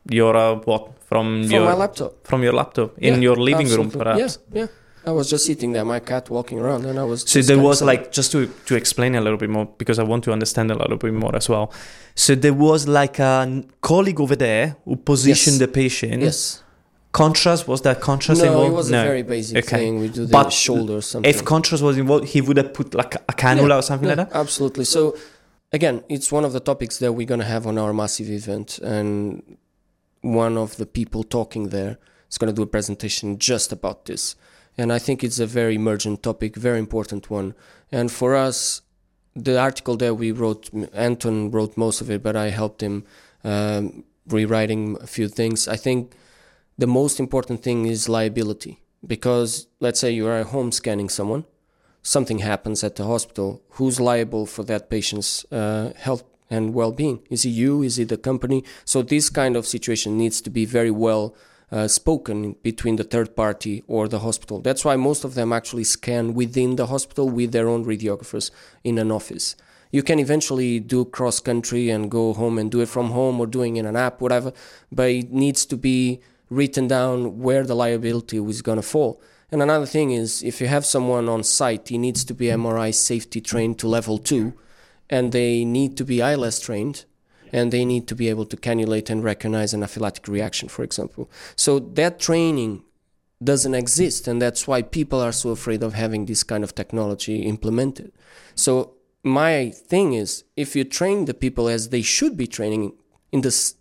[0.10, 0.84] your uh, what?
[1.10, 2.12] From from your my laptop.
[2.28, 4.20] from your laptop in Yeah, your living room, perhaps.
[4.54, 4.68] Yeah, yeah.
[5.06, 7.24] I was just sitting there, my cat walking around, and I was.
[7.28, 10.24] So there was like just to to explain a little bit more because I want
[10.26, 11.72] to understand a little bit more as well.
[12.16, 15.66] So there was like a colleague over there who positioned Yes.
[15.66, 16.22] the patient.
[16.22, 16.64] Yes.
[17.12, 18.72] Contrast was that contrast No, involved?
[18.72, 19.78] it was a very basic Okay.
[19.78, 20.00] thing.
[20.00, 21.30] We do the But shoulder or something.
[21.30, 24.16] If contrast was involved, he would have put like a cannula Yeah, or something Yeah,
[24.16, 24.38] like that.
[24.38, 24.86] Absolutely.
[24.86, 25.18] So,
[25.72, 28.78] again, it's one of the topics that we're going to have on our massive event.
[28.80, 29.58] And
[30.22, 31.98] one of the people talking there
[32.30, 34.36] is going to do a presentation just about this.
[34.78, 37.56] And I think it's a very emergent topic, very important one.
[37.92, 38.82] And for us,
[39.36, 43.04] the article that we wrote, Anton wrote most of it, but I helped him
[43.44, 45.68] um, rewriting a few things.
[45.68, 46.14] I think
[46.80, 48.82] the most important thing is liability.
[49.06, 51.44] Because let's say you are at home scanning someone,
[52.02, 57.20] something happens at the hospital, who's liable for that patient's uh, health and well-being?
[57.30, 57.84] Is it you?
[57.84, 58.64] Is it the company?
[58.86, 61.36] So this kind of situation needs to be very well
[61.72, 64.60] uh, spoken between the third party or the hospital.
[64.62, 68.52] That's why most of them actually scan within the hospital with their own radiographers
[68.84, 69.56] in an office.
[69.92, 73.48] You can eventually do cross country and go home and do it from home or
[73.48, 74.54] doing in an app, whatever,
[74.92, 79.22] but it needs to be written down where the liability was going to fall.
[79.52, 82.94] And another thing is, if you have someone on site, he needs to be MRI
[82.94, 84.54] safety trained to level two,
[85.10, 87.06] and they need to be ILS trained,
[87.52, 91.30] and they need to be able to cannulate and recognize an anaphylactic reaction, for example.
[91.56, 92.84] So that training
[93.44, 97.42] doesn't exist, and that's why people are so afraid of having this kind of technology
[97.44, 98.12] implemented.
[98.54, 102.94] So my thing is, if you train the people as they should be training
[103.32, 103.76] in this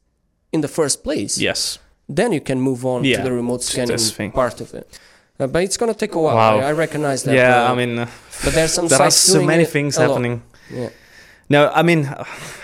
[0.50, 1.78] in the first place, Yes.
[2.08, 4.98] Then you can move on Yeah, to the remote scanning part of it.
[5.40, 6.34] Uh, but it's going to take a while.
[6.34, 6.58] Wow.
[6.58, 7.34] I, I recognize that.
[7.34, 8.08] yeah, uh, I mean, uh,
[8.44, 10.42] but there's some there are so many things happening.
[10.70, 10.90] Yeah.
[11.50, 12.12] No, I mean,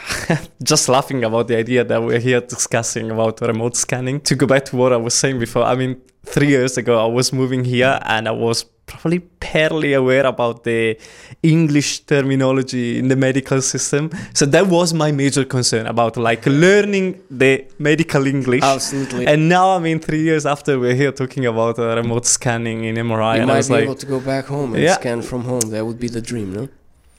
[0.63, 4.21] just laughing about the idea that we're here discussing about remote scanning.
[4.23, 7.07] To go back to what I was saying before, I mean, three years ago, I
[7.07, 10.99] was moving here and I was probably barely aware about the
[11.43, 14.11] English terminology in the medical system.
[14.35, 18.63] So that was my major concern about like learning the medical English.
[18.63, 19.27] Absolutely.
[19.27, 22.97] And now, I mean, three years after, we're here talking about uh, remote scanning in
[22.97, 24.95] MRI, you and I might was be like, able to go back home and Yeah.
[24.95, 25.71] scan from home.
[25.71, 26.69] That would be the dream, no?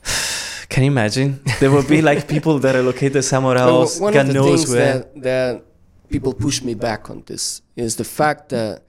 [0.68, 1.40] can you imagine?
[1.60, 4.64] There will be like people that are located somewhere else, one God of the knows
[4.64, 4.98] things where.
[4.98, 5.62] that, that
[6.08, 8.82] people push me back on this is the fact that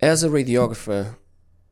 [0.00, 1.16] as a radiographer,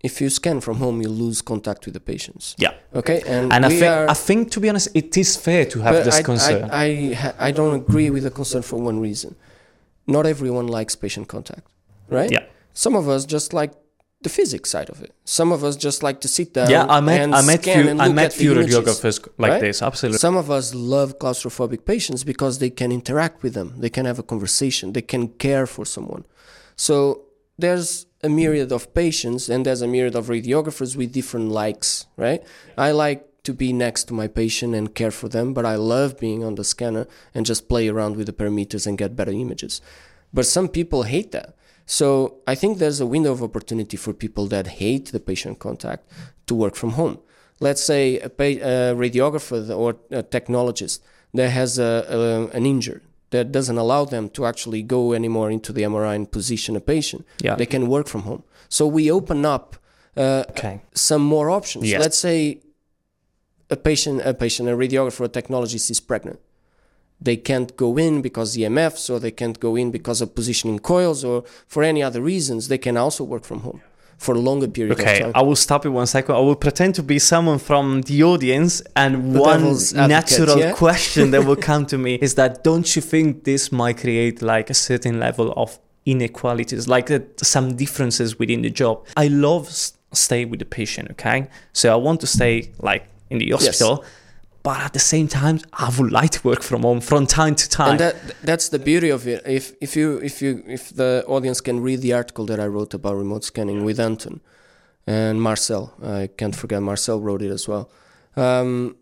[0.05, 2.55] if you scan from home, you lose contact with the patients.
[2.59, 2.75] Yeah.
[2.95, 5.81] Okay, and, And I think, are, I think, to be honest, it is fair to
[5.81, 6.69] have this I, concern.
[6.71, 9.35] I, I, I don't agree with the concern for one reason.
[10.07, 11.67] Not everyone likes patient contact,
[12.11, 12.31] right?
[12.31, 12.45] Yeah.
[12.75, 13.73] Some of us just like
[14.21, 15.13] the physics side of it.
[15.25, 16.69] Some of us just like to sit down.
[16.69, 19.61] yeah, I met, and I met scan few, and I met few radiographers like right?
[19.63, 19.81] this.
[19.81, 20.19] Absolutely.
[20.19, 24.19] Some of us love claustrophobic patients because they can interact with them, they can have
[24.19, 26.27] a conversation, they can care for someone.
[26.77, 27.23] So
[27.59, 32.43] there's a myriad of patients and there's a myriad of radiographers with different likes, right?
[32.79, 36.19] I like to be next to my patient and care for them, but I love
[36.19, 39.83] being on the scanner and just play around with the parameters and get better images.
[40.33, 41.55] But some people hate that.
[41.87, 46.09] So I think there's a window of opportunity for people that hate the patient contact
[46.47, 47.19] to work from home.
[47.61, 51.01] Let's say a, pa- a radiographer or a technologist
[51.35, 53.03] that has a, a, an injury
[53.35, 57.23] that doesn't allow them to actually go anymore into the MRI and position a patient.
[57.47, 57.57] Yeah.
[57.61, 58.43] They can work from home.
[58.69, 59.77] So we open up
[60.17, 60.81] uh, Okay.
[60.95, 61.85] some more options.
[61.91, 62.01] Yes.
[62.05, 62.39] Let's say
[63.77, 66.39] a patient, a patient, a radiographer, a technologist is pregnant.
[67.21, 71.25] They can't go in because EMFs, or they can't go in because of positioning coils,
[71.25, 72.69] or for any other reasons.
[72.69, 73.81] They can also work from home
[74.19, 75.33] for a longer period Okay, of time.
[75.35, 76.35] I will stop you one second.
[76.35, 80.73] I will pretend to be someone from the audience, and The one advocate, natural yeah?
[80.73, 84.71] question that will come to me is that don't you think this might create like
[84.71, 89.07] a certain level of inequalities, like uh, some differences within the job?
[89.17, 91.49] I love s- stay with the patient, okay?
[91.73, 94.05] So I want to stay like in the hospital,
[94.65, 97.69] but at the same time, I would like to work from home from time to
[97.69, 97.91] time.
[97.91, 99.43] and that that's the beauty of it.
[99.47, 102.95] If if you if you if the audience can read the article that I wrote
[102.95, 104.41] about remote scanning with Anton
[105.07, 107.91] and Marcel, I can't forget Marcel wrote it as well.
[108.37, 108.97] Um,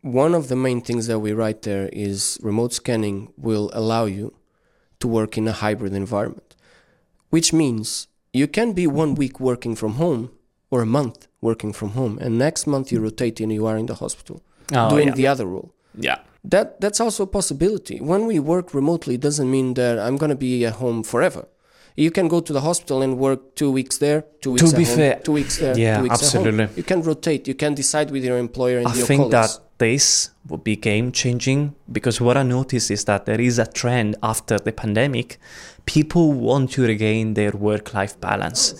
[0.00, 4.34] one of the main things that we write there is remote scanning will allow you
[5.00, 6.56] to work in a hybrid environment,
[7.28, 10.30] which means you can be one week working from home
[10.70, 13.86] or a month working from home, and next month you rotate and you are in
[13.86, 14.40] the hospital
[14.74, 15.14] Oh, doing yeah.
[15.14, 16.18] the other role yeah.
[16.44, 17.98] that that's also a possibility.
[18.00, 21.44] When we work remotely, it doesn't mean that I'm going to be at home forever.
[21.98, 24.78] You can go to the hospital and work two weeks there, two weeks To at
[24.78, 26.46] be home, fair- two weeks there, Yeah, two weeks at home.
[26.48, 26.76] absolutely.
[26.76, 27.48] You can rotate.
[27.48, 29.54] You can decide with your employer and I your think colleagues.
[29.56, 33.66] that this would be game changing because what I noticed is that there is a
[33.66, 35.38] trend after the pandemic.
[35.86, 38.74] People want to regain their work life balance.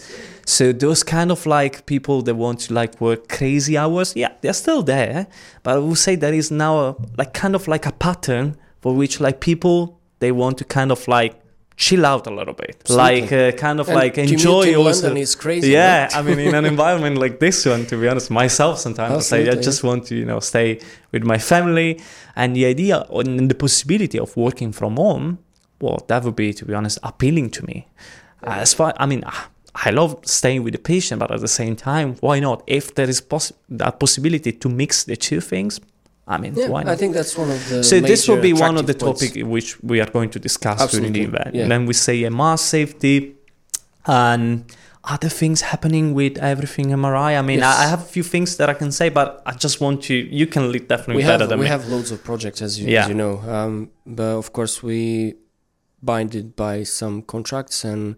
[0.49, 4.53] So those kind of like people that want to like work crazy hours, yeah, they're
[4.53, 5.27] still there.
[5.65, 8.95] But I would say there is now a, like kind of like a pattern for
[8.95, 11.35] which like people they want to kind of like
[11.77, 13.21] chill out a little bit, Absolutely.
[13.23, 15.09] like uh, kind of And like enjoy also.
[15.09, 16.17] London is crazy, Yeah, right?
[16.17, 19.49] I mean, in an environment like this one, to be honest, myself sometimes I say
[19.51, 20.81] I just want to you know stay
[21.11, 22.01] with my family,
[22.37, 25.39] and the idea and the possibility of working from home,
[25.81, 27.89] well, that would be to be honest appealing to me.
[28.45, 29.25] As far, I mean.
[29.85, 32.63] I love staying with the patient, but at the same time, why not?
[32.67, 35.81] If there is poss- that possibility to mix the two things,
[36.27, 36.93] I mean, Yeah, why not?
[36.93, 37.85] I think that's one of the.
[37.85, 41.13] So this will be one of the topics which we are going to discuss during
[41.13, 41.55] the event.
[41.55, 41.69] yeah.
[41.69, 43.17] Then we say MR safety
[44.07, 44.65] and
[45.05, 47.39] other things happening with everything MRI.
[47.39, 47.77] I mean, Yes.
[47.79, 50.15] I I have a few things that I can say, but I just want to.
[50.15, 51.71] You can lead definitely we better have than we me.
[51.71, 53.03] We have loads of projects as you, Yeah.
[53.05, 55.35] as you know um, but of course we
[56.03, 58.17] binded by some contracts and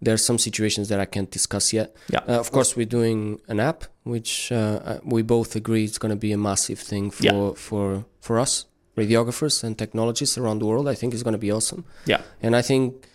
[0.00, 1.94] there are some situations that I can't discuss yet.
[2.12, 2.20] Yeah.
[2.28, 6.10] Uh, of course, we're doing an app, which uh, uh, we both agree is going
[6.10, 7.52] to be a massive thing for Yeah.
[7.54, 10.88] for for us radiographers and technologists around the world.
[10.88, 11.84] I think it's going to be awesome.
[12.06, 12.20] Yeah.
[12.42, 13.06] And I think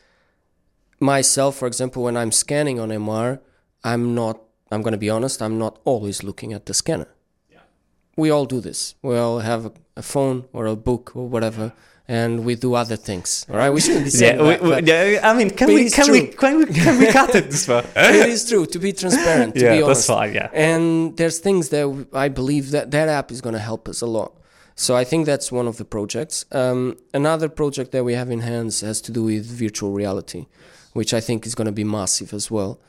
[1.00, 3.40] myself, for example, when I'm scanning on MR,
[3.84, 4.40] I'm not.
[4.72, 5.42] I'm going to be honest.
[5.42, 7.08] I'm not always looking at the scanner.
[7.52, 7.60] Yeah.
[8.18, 8.96] We all do this.
[9.02, 11.74] We all have a, a phone or a book or whatever,
[12.08, 13.46] and we do other things.
[13.50, 15.90] All right, we shouldn't be saying Yeah, that, we, but yeah, I mean, can we
[15.90, 17.84] can we, can we can we cut it this far?
[17.96, 18.66] it is true.
[18.66, 20.34] To be transparent, to yeah, be that's fine.
[20.34, 24.02] Yeah, and there's things that I believe that that app is going to help us
[24.02, 24.34] a lot.
[24.76, 26.46] So I think that's one of the projects.
[26.52, 30.48] Um, another project that we have in hands has to do with virtual reality,
[30.94, 32.80] which I think is going to be massive as well.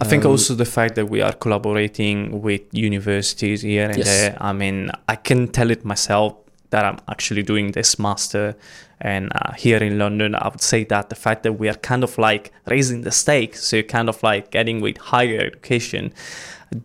[0.00, 4.06] I think Um, also the fact that we are collaborating with universities here and Yes.
[4.06, 4.36] there.
[4.40, 6.34] I mean, I can tell it myself
[6.70, 8.56] that I'm actually doing this master,
[9.00, 12.02] and uh, here in London, I would say that the fact that we are kind
[12.02, 16.12] of like raising the stakes, so kind of like getting with higher education,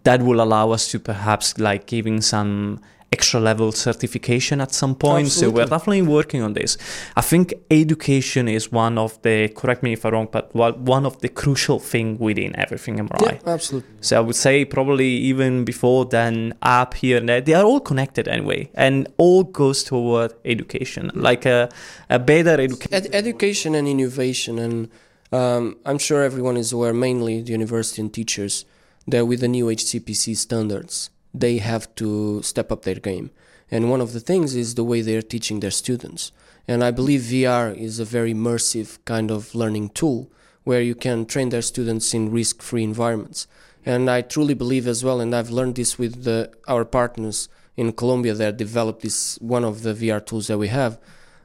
[0.04, 5.28] that will allow us to perhaps like giving some extra level certification at some point.
[5.28, 6.78] So we're definitely working on this.
[7.15, 11.06] I think education is one of the correct me if I'm wrong, but one one
[11.06, 13.34] of the crucial thing within everything MRI.
[13.34, 13.89] Yeah, absolutely.
[14.00, 17.82] So I would say probably even before then app here and there, they are all
[17.82, 21.69] connected anyway, and all goes toward education, like a,
[22.10, 22.93] a better education.
[22.93, 24.89] Ed- education and innovation, and
[25.34, 28.65] um, I'm sure everyone is aware, mainly the university and teachers,
[29.08, 33.32] that with the new HCPC standards, they have to step up their game.
[33.70, 36.32] And one of the things is the way they're teaching their students.
[36.67, 40.30] And I believe VR is a very immersive kind of learning tool
[40.63, 43.48] where you can train their students in risk free environments.
[43.86, 47.94] And I truly believe as well, and I've learned this with the, our partners in
[47.94, 51.00] Colombia that developed this one of the VR tools that we have.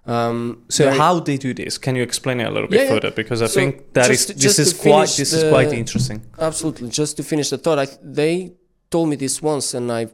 [0.04, 1.78] Um, So how they do this?
[1.78, 3.10] Can you explain it a little bit Yeah, further?
[3.10, 6.22] Because I So think that is just to- this is quite this is quite interesting.
[6.38, 6.90] Absolutely.
[6.90, 8.52] Just to finish the thought, I, they
[8.90, 10.08] told me this once, and I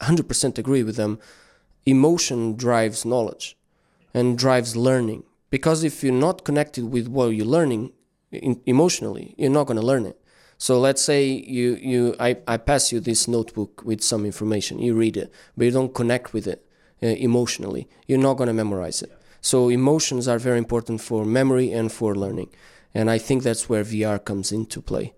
[0.00, 1.18] 100% agree with them.
[1.84, 3.56] Emotion drives knowledge
[4.12, 5.24] and drives learning.
[5.50, 7.92] Because if you're not connected with what you're learning
[8.32, 10.20] in, emotionally, you're not going to learn it.
[10.58, 14.94] So let's say you, you I, I pass you this notebook with some information, you
[14.94, 16.66] read it, but you don't connect with it
[17.02, 19.12] uh, emotionally, you're not going to memorize it.
[19.42, 22.48] So emotions are very important for memory and for learning.
[22.94, 25.12] And I think that's where VR comes into play.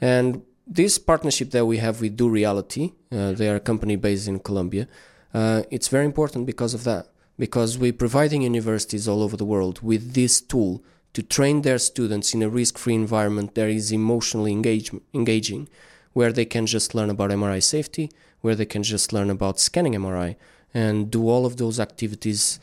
[0.00, 4.28] And this partnership that we have with Do Reality, uh, they are a company based
[4.28, 4.86] in Colombia,
[5.34, 7.08] uh, it's very important because of that.
[7.38, 12.34] Because we're providing universities all over the world with this tool to train their students
[12.34, 15.68] in a risk free environment that is emotionally engage- engaging,
[16.12, 19.94] where they can just learn about MRI safety, where they can just learn about scanning
[19.94, 20.36] MRI,
[20.74, 22.60] and do all of those activities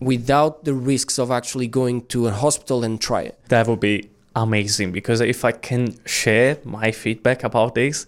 [0.00, 3.38] without the risks of actually going to a hospital and try it.
[3.48, 4.10] That would be
[4.42, 8.06] amazing because if I can share my feedback about this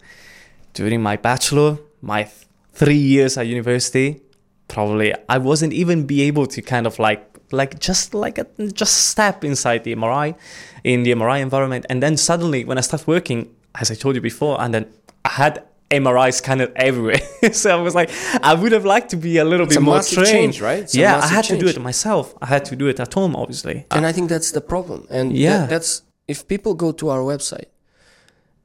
[0.75, 2.35] during my bachelor, my th-
[2.73, 4.21] three years at university,
[4.69, 9.09] probably I wasn't even be able to kind of like like just like a, just
[9.09, 10.37] step inside the MRI
[10.85, 14.21] in the MRI environment, and then suddenly when I start working, as I told you
[14.21, 14.87] before, and then
[15.25, 17.19] I had MRI scanned everywhere.
[17.53, 18.11] so I was like,
[18.45, 20.31] I would have liked to be a little It's bit a more massive trained.
[20.31, 20.79] change, right?
[20.85, 22.33] It's yeah, I massive had to do it myself.
[22.41, 23.87] I had to do it at home, obviously.
[23.91, 25.09] And I think that's the problem.
[25.11, 25.63] And Yeah.
[25.63, 27.71] that, that's if people go to our website,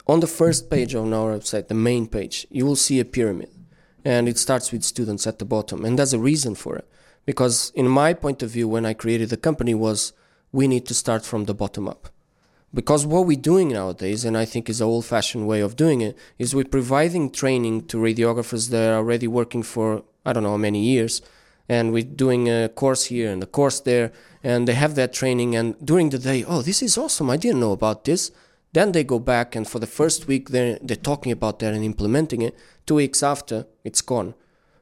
[0.08, 3.50] on the first page on our website, the main page, you will see a pyramid.
[4.04, 5.84] And it starts with students at the bottom.
[5.84, 6.88] And there's a reason for it.
[7.26, 10.14] Because in my point of view, when I created the company was
[10.52, 12.10] we need to start from the bottom up.
[12.72, 16.16] Because what we're doing nowadays, and I think is an old-fashioned way of doing it,
[16.38, 20.58] is we're providing training to radiographers that are already working for I don't know how
[20.58, 21.22] many years,
[21.68, 24.12] and we're doing a course here and a course there,
[24.44, 25.56] and they have that training.
[25.56, 27.30] And during the day, oh, this is awesome!
[27.30, 28.32] I didn't know about this.
[28.74, 31.84] Then they go back, and for the first week, they're they're talking about that and
[31.84, 32.56] implementing it.
[32.86, 34.36] Two weeks after, it's gone,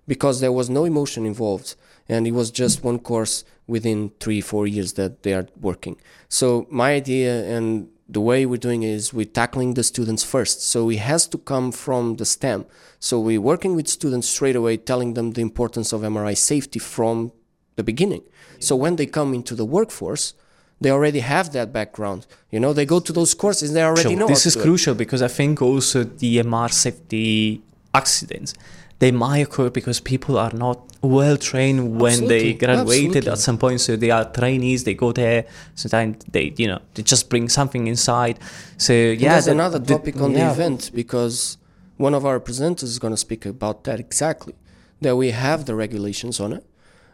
[0.08, 1.76] because there was no emotion involved,
[2.10, 5.96] and it was just one course within three four years that they are working.
[6.28, 10.62] So my idea and the way we're doing is we're tackling the students first.
[10.62, 12.66] So it has to come from the STEM.
[13.00, 17.32] So we're working with students straight away, telling them the importance of MRI safety from
[17.76, 18.24] the beginning.
[18.60, 20.34] So when they come into the workforce,
[20.82, 22.28] they already have that background.
[22.52, 24.28] You know, they go to those courses, they already Sure, know.
[24.28, 24.64] this is do it.
[24.64, 27.62] crucial because I think also the MR safety
[27.96, 28.54] accidents
[29.00, 33.32] they might occur because people are not well trained when they graduated absolutely.
[33.32, 33.82] at some point.
[33.82, 34.84] So they are trainees.
[34.86, 35.46] They go there.
[35.76, 38.40] Sometimes they, you know, they just bring something inside.
[38.78, 40.48] So And yeah, there's that- another the- topic on yeah.
[40.48, 41.58] the event because
[41.98, 44.54] one of our presenters is going to speak about that exactly.
[45.02, 46.66] That we have the regulations on it,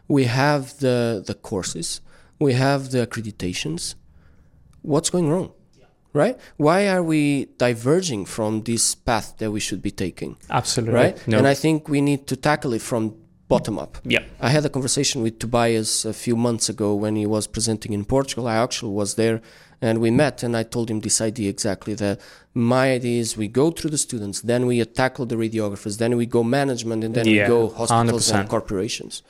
[0.06, 2.00] we have the the courses,
[2.38, 3.96] we have the accreditations.
[4.82, 5.50] What's going wrong?
[6.12, 6.36] Right?
[6.56, 10.36] Why are we diverging from this path that we should be taking?
[10.50, 11.28] Absolutely Right?
[11.28, 11.38] No.
[11.38, 13.14] And I think we need to tackle it from
[13.48, 13.98] bottom up.
[14.04, 14.20] yeah.
[14.40, 18.04] I had a conversation with Tobias a few months ago when he was presenting in
[18.04, 18.46] Portugal.
[18.46, 19.40] I actually was there
[19.82, 22.20] and we met and I told him this idea exactly that
[22.54, 26.26] my idea is we go through the students, then we tackle the radiographers, then we
[26.26, 28.40] go management and then Yeah, we go hospitals 100%.
[28.40, 29.22] and corporations.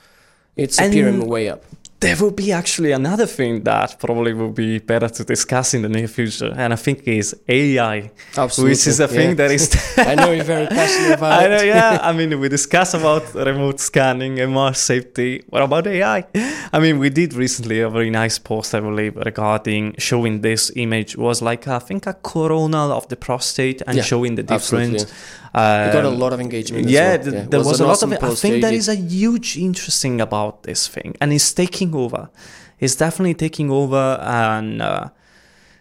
[0.57, 1.63] It's a pyramid way up.
[2.01, 5.89] There will be actually another thing that probably will be better to discuss in the
[5.91, 8.73] near future, and I think is AI, Absolutely.
[8.73, 9.35] which is a thing yeah.
[9.35, 9.95] that is.
[9.99, 11.99] I know you're very passionate about I know, yeah.
[12.09, 15.45] I mean, we discuss about remote scanning, MR safety.
[15.51, 16.25] What about AI?
[16.73, 21.17] I mean, we did recently a very nice post, I believe, regarding showing this image
[21.19, 24.95] was like I think a coronal of the prostate and Yeah, showing the different.
[24.95, 25.15] absolutely.
[25.55, 26.89] We got a lot of engagement.
[26.89, 27.35] yeah, well.
[27.35, 28.25] it there was, an a lot awesome of it.
[28.25, 32.31] I think there is a huge interesting about this thing, and it's taking over.
[32.79, 35.09] It's definitely taking over, and uh,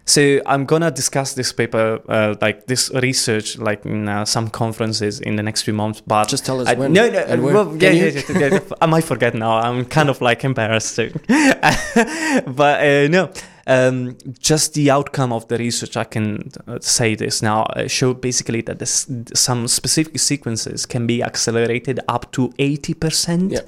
[0.10, 5.20] so I'm gonna discuss this paper, uh, like this research, like in uh, some conferences
[5.20, 6.02] in the next few months.
[6.02, 8.88] But Just tell us I- when No, no, and well, yeah, yeah, yeah, yeah, I
[8.88, 9.60] might forget now.
[9.60, 10.96] I'm kind of like embarrassed.
[10.96, 11.12] too.
[11.28, 13.32] but uh, no,
[13.70, 14.18] um,
[14.52, 15.96] just the outcome of the research.
[15.96, 17.64] I can uh, say this now.
[17.64, 18.96] Uh, showed basically that this,
[19.34, 23.62] some specific sequences can be accelerated up to eighty percent, Yeah.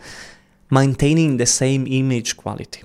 [0.69, 2.81] maintaining the same image quality.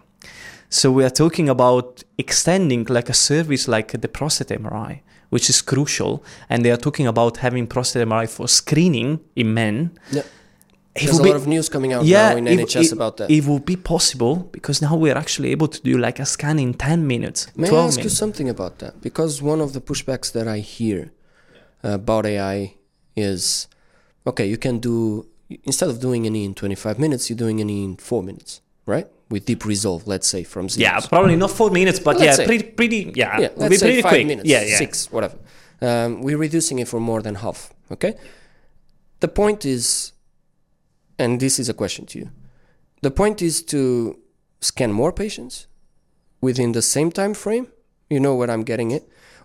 [0.68, 5.00] So we are talking about extending like a service like the prostate MRI,
[5.30, 9.90] which is crucial, and they are talking about having prostate MRI for screening in men.
[10.96, 12.92] It There's a be- lot of news coming out yeah, now in it- NHS it-
[12.92, 13.30] about that.
[13.30, 16.74] It will be possible because now we're actually able to do like a scan in
[16.74, 19.00] 10 minutes, May I 12 ask you something about that?
[19.00, 21.12] Because one of the pushbacks that I hear
[21.84, 22.74] uh, about AI
[23.14, 23.68] is
[24.26, 25.26] okay, you can do,
[25.64, 29.06] instead of doing any in 25 minutes, you're doing any in four minutes, right?
[29.30, 30.82] With deep resolve, let's say, from zero.
[30.88, 33.76] Yeah, probably not four minutes, but Let's yeah, say- pretty, pretty, yeah, yeah, let's be
[33.76, 34.26] say pretty five quick.
[34.26, 34.78] minutes, yeah, yeah.
[34.78, 35.36] six, whatever.
[35.82, 37.72] Um, we're reducing it for more than half.
[37.92, 38.14] Okay.
[39.20, 40.12] The point is,
[41.18, 42.30] and this is a question to you.
[43.02, 44.18] The point is to
[44.60, 45.66] scan more patients
[46.40, 47.66] within the same time frame.
[48.10, 49.02] You know what I'm getting at,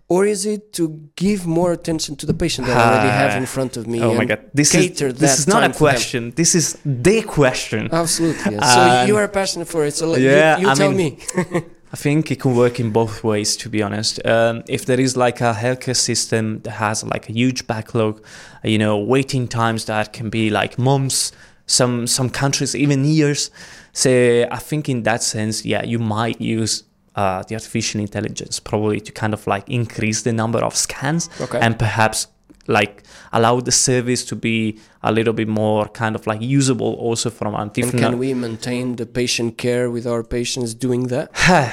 [0.08, 3.46] or is it to give more attention to the patient that I already have in
[3.48, 4.02] front of me?
[4.04, 5.94] Oh my god, this is this is not a time for them?
[5.96, 6.32] question.
[6.36, 7.90] This is the question.
[7.92, 8.54] Absolutely.
[8.56, 8.74] yeah.
[8.76, 9.94] So Um, you are passionate for it.
[9.96, 11.18] So yeah, you, you tell mean-
[11.54, 11.62] me.
[11.94, 14.26] I think it can work in both ways, to be honest.
[14.26, 18.24] Um, if there is like a healthcare system that has like a huge backlog,
[18.64, 21.34] you know, waiting times that can be like months,
[21.72, 23.52] some some countries even years.
[23.94, 24.10] So
[24.52, 26.84] I think in that sense, yeah, you might use
[27.16, 31.60] uh, the artificial intelligence probably to kind of like increase the number of scans Okay.
[31.60, 32.28] and perhaps
[32.68, 33.04] like
[33.34, 37.56] allow the service to be a little bit more kind of like usable also from
[37.56, 41.32] a And can we maintain the patient care with our patients doing that?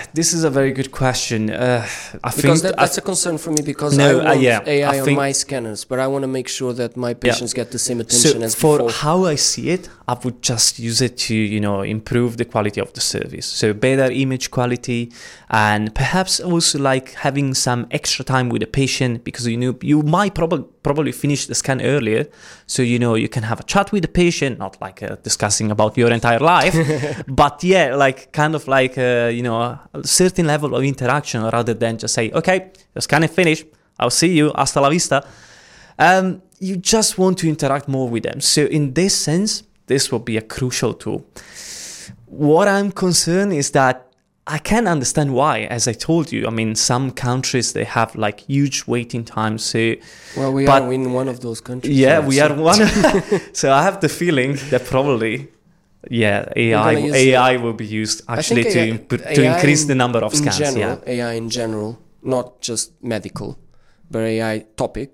[0.15, 1.51] this is a very good question.
[1.51, 1.87] Uh,
[2.25, 4.61] I Because think that, that's a concern for me because No, I uh, want yeah,
[4.67, 7.71] AI I on my scanners, but I want to make sure that my patients get
[7.71, 8.93] the same attention so as for before.
[8.93, 12.81] how I see it, I would just use it to you know improve the quality
[12.81, 13.47] of the service.
[13.47, 15.13] So better image quality,
[15.51, 20.03] and perhaps also like having some extra time with the patient because you know you
[20.03, 22.27] might probably probably finish the scan earlier,
[22.67, 25.71] so you know you can have a chat with the patient, not like uh, discussing
[25.71, 26.75] about your entire life,
[27.29, 31.75] but yeah, like kind of like uh, you know a certain level of interaction rather
[31.75, 33.67] than just say okay, the scan is finished.
[33.99, 34.53] I'll see you.
[34.55, 35.25] Hasta la vista
[35.99, 38.41] um, you just want to interact more with them.
[38.41, 41.27] So, in this sense, this will be a crucial tool.
[42.27, 44.08] What I'm concerned is that
[44.51, 45.67] I can understand why.
[45.77, 49.63] As I told you, I mean, some countries they have like huge waiting times.
[49.65, 49.79] So
[50.37, 51.97] Well, we But- are in one of those countries.
[51.99, 52.81] yeah, we so- are one.
[53.53, 55.49] so I have the feeling that probably,
[56.11, 56.93] yeah, AI
[57.29, 60.33] AI will be used actually to AI imp- to AI increase in- the number of
[60.33, 60.59] in scans.
[60.59, 61.15] general, yeah.
[61.15, 63.59] AI in general, not just medical,
[64.11, 65.11] but AI topic.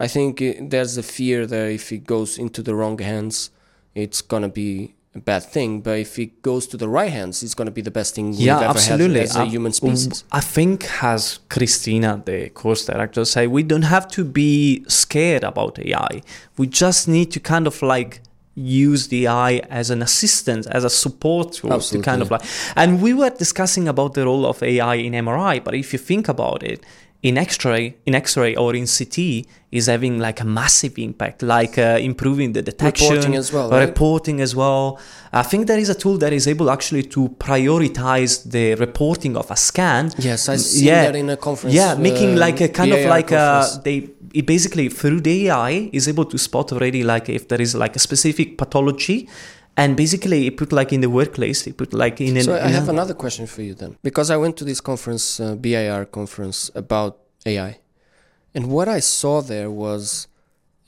[0.00, 3.50] I think uh, there's a fear that if it goes into the wrong hands,
[3.94, 5.80] it's gonna be bad thing.
[5.80, 8.40] But if it goes to the right hands, it's gonna be the best thing we've
[8.40, 9.20] Yeah, ever absolutely.
[9.20, 10.24] had as a Uh, human species.
[10.30, 15.78] I think, as Christina, the course director, say, we don't have to be scared about
[15.80, 16.22] AI.
[16.56, 18.20] We just need to kind of like
[18.54, 22.42] use the AI as an assistant, as a support tool to kind of like.
[22.76, 26.28] And we were discussing about the role of AI in MRI, but if you think
[26.28, 26.84] about it,
[27.22, 31.98] in X-ray, in X-ray or in CT, is having like a massive impact, like uh,
[32.00, 33.88] improving the detection, Reporting as well, right?
[33.88, 34.98] reporting as well.
[35.32, 39.50] I think there is a tool that is able actually to prioritize the reporting of
[39.50, 40.10] a scan.
[40.18, 41.04] yes, I see yeah.
[41.04, 41.74] that in a conference.
[41.74, 45.90] Yeah, making uh, like a kind of like a they it basically through the AI
[45.92, 49.28] is able to spot already like if there is like a specific pathology,
[49.76, 52.42] and basically it put like in the workplace, it put like in an.
[52.44, 55.40] So I have a- another question for you then, because I went to this conference,
[55.40, 57.78] uh, BIR conference about AI,
[58.54, 60.26] and what I saw there was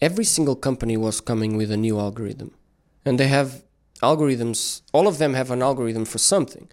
[0.00, 2.50] every single company was coming with a new algorithm,
[3.04, 3.62] and they have
[4.02, 4.82] algorithms.
[4.92, 6.68] All of them have an algorithm for something.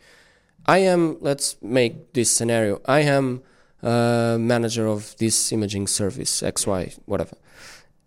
[0.66, 1.18] I am.
[1.22, 2.82] Let's make this scenario.
[2.86, 3.41] I am
[3.82, 7.36] a manager of this imaging service X Y whatever,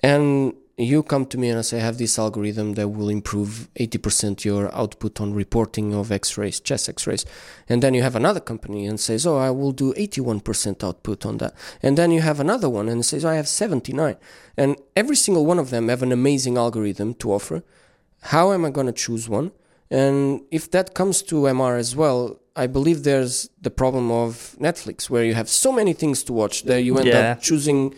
[0.01, 3.69] and you come to me and I say I have this algorithm that will improve
[3.79, 7.27] 80% your output on reporting of x-rays, chest x-rays.
[7.69, 11.39] And then you have another company and says, "Oh, I will do 81% output on
[11.39, 14.17] that." And then you have another one and says, "I have 79."
[14.57, 17.63] And every single one of them have an amazing algorithm to offer.
[18.33, 19.53] How am I going to choose one?
[19.91, 25.11] And if that comes to MR as well, I believe there's the problem of Netflix
[25.11, 27.33] where you have so many things to watch that you end Yeah.
[27.33, 27.95] up choosing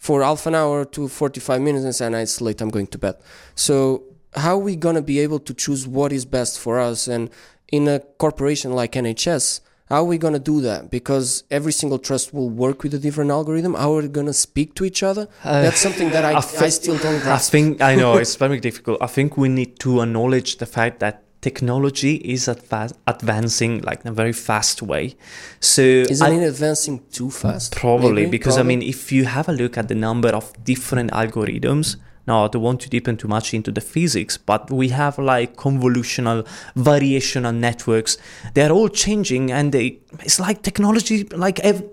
[0.00, 2.98] for half an hour to 45 minutes and say, "Nah, it's late, I'm going to
[2.98, 3.16] bed.
[3.54, 4.02] So,
[4.34, 7.06] how are we going to be able to choose what is best for us?
[7.06, 7.28] And
[7.70, 10.90] in a corporation like NHS, how are we going to do that?
[10.90, 13.74] Because every single trust will work with a different algorithm.
[13.74, 15.28] How are we going to speak to each other?
[15.44, 18.60] Uh, That's something that I, I I, still don't I think I know it's very
[18.60, 19.02] difficult.
[19.02, 24.08] I think we need to acknowledge the fact that technology is adva- advancing like in
[24.08, 25.14] a very fast way.
[25.60, 27.74] So Isn't I- it advancing too fast?
[27.76, 28.30] Probably Maybe?
[28.30, 28.74] because Probably.
[28.74, 32.48] I mean, if you have a look at the number of different algorithms, now I
[32.48, 37.54] don't want to deepen too much into the physics, but we have like convolutional, variational
[37.54, 38.18] networks.
[38.54, 41.84] They're all changing, and they it's like technology, like ev-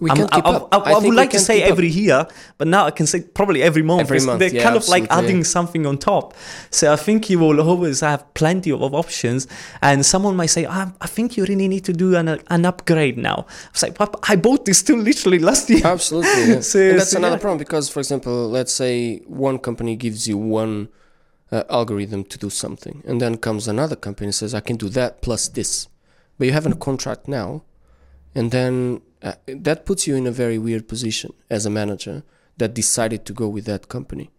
[0.00, 0.68] we I'm- can keep I, I- up.
[0.72, 1.70] I- I think would like to say keep up.
[1.70, 2.26] every year,
[2.58, 4.00] but now I can say probably every month.
[4.00, 5.42] Every month, they're yeah, kind of like adding yeah.
[5.44, 6.34] something on top.
[6.70, 9.46] So I think you will always have plenty of, options.
[9.82, 13.16] And someone might say, I, I think you really need to do an, an upgrade
[13.16, 13.46] now.
[13.48, 15.86] I was like, "But I bought this tool literally last year.
[15.86, 16.54] Absolutely.
[16.54, 16.60] Yeah.
[16.72, 20.36] So- and that's so, another problem because, for example, let's say one company gives you
[20.36, 20.88] one
[21.52, 24.88] uh, algorithm to do something, and then comes another company and says, I can do
[24.90, 25.88] that plus this.
[26.36, 27.62] But you have a contract now,
[28.34, 32.22] and then uh, that puts you in a very weird position as a manager
[32.58, 34.30] that decided to go with that company.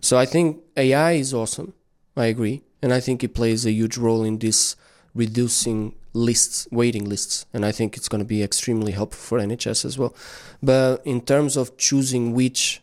[0.00, 1.74] So I think AI is awesome.
[2.16, 2.62] I agree.
[2.82, 4.74] And I think it plays a huge role in this
[5.14, 7.46] reducing lists, waiting lists.
[7.54, 10.14] And I think it's going to be extremely helpful for NHS as well.
[10.60, 12.82] But in terms of choosing which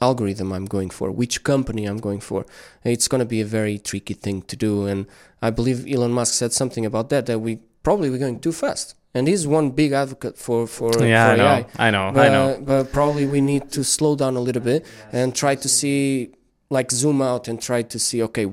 [0.00, 2.46] algorithm I'm going for, which company I'm going for,
[2.84, 4.86] it's going to be a very tricky thing to do.
[4.86, 5.06] And
[5.42, 8.96] I believe Elon Musk said something about that, that we probably we're going too fast.
[9.14, 11.66] And he's one big advocate for, for, yeah, for I know, AI.
[11.86, 12.60] I know, But, I know.
[12.70, 16.30] but probably we need to slow down a little bit and try to see,
[16.68, 18.46] like, zoom out and try to see, okay,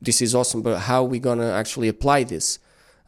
[0.00, 2.58] this is awesome, but how are we going to actually apply this?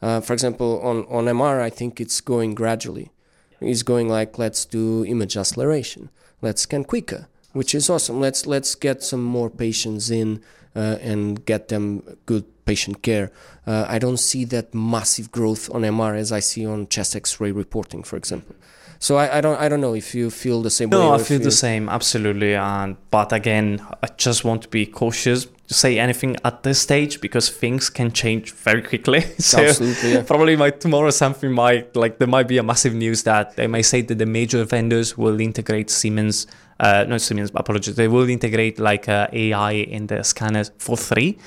[0.03, 3.11] Uh, for example, on, on MR, I think it's going gradually.
[3.59, 6.11] It's going like, let's do image acceleration,
[6.43, 8.19] let's scan quicker, which is awesome.
[8.19, 10.41] Let's let's get some more patients in
[10.75, 13.31] uh, and get them good patient care.
[13.65, 17.51] Uh, I don't see that massive growth on MR as I see on chest X-ray
[17.51, 18.55] reporting, for example.
[19.01, 20.99] So I, I don't I don't know if you feel the same way.
[20.99, 22.53] No, I feel the same, absolutely.
[22.53, 27.19] And but again, I just want to be cautious to say anything at this stage
[27.19, 29.21] because things can change very quickly.
[29.39, 30.21] so Absolutely, yeah.
[30.21, 33.81] probably by tomorrow something might like there might be a massive news that they may
[33.81, 36.45] say that the major vendors will integrate Siemens.
[36.85, 37.95] Uh, not Siemens, apologies.
[37.95, 41.37] They will integrate like uh, AI in the scanners for free.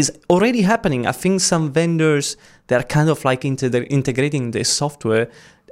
[0.00, 1.06] Is already happening.
[1.12, 2.36] I think some vendors
[2.68, 5.26] they're kind of like into the integrating this software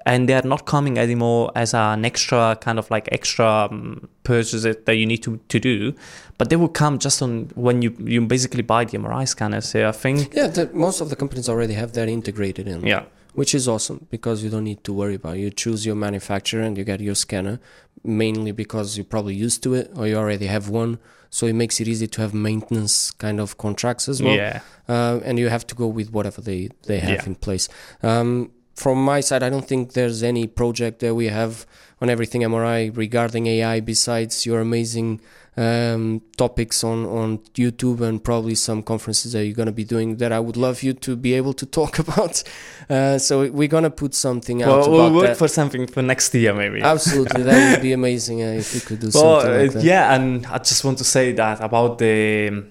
[0.05, 4.63] and they are not coming anymore as an extra kind of like extra um, purchase
[4.65, 5.95] that that you need to, to do
[6.39, 9.89] but they will come just on when you you basically buy the mri scanner so
[9.89, 12.85] i think Yeah, the, most of the companies already have that integrated in.
[12.85, 13.05] yeah
[13.35, 15.41] which is awesome because you don't need to worry about it.
[15.41, 17.61] You choose your manufacturer and you get your scanner,
[18.05, 20.99] mainly because you're probably used to it or you already have one.
[21.31, 24.35] So it makes it easy to have maintenance kind of contracts as well.
[24.37, 24.61] yeah.
[24.89, 27.27] Uh, and you have to go with whatever they, they have Yeah.
[27.27, 27.69] in place.
[28.03, 31.67] Um, from my side, I don't think there's any project that we have
[32.01, 35.21] on everything MRI regarding AI besides your amazing
[35.57, 40.17] um, topics on, on YouTube and probably some conferences that you're going to be doing
[40.17, 42.43] that I would love you to be able to talk about.
[42.89, 45.37] Uh, so we're going to put something out Well, about we'll work that.
[45.37, 46.81] for something for next year, maybe.
[46.81, 50.15] Absolutely, that would be amazing uh, if we could do Well, something like uh, yeah,
[50.15, 52.65] and I just want to say that about the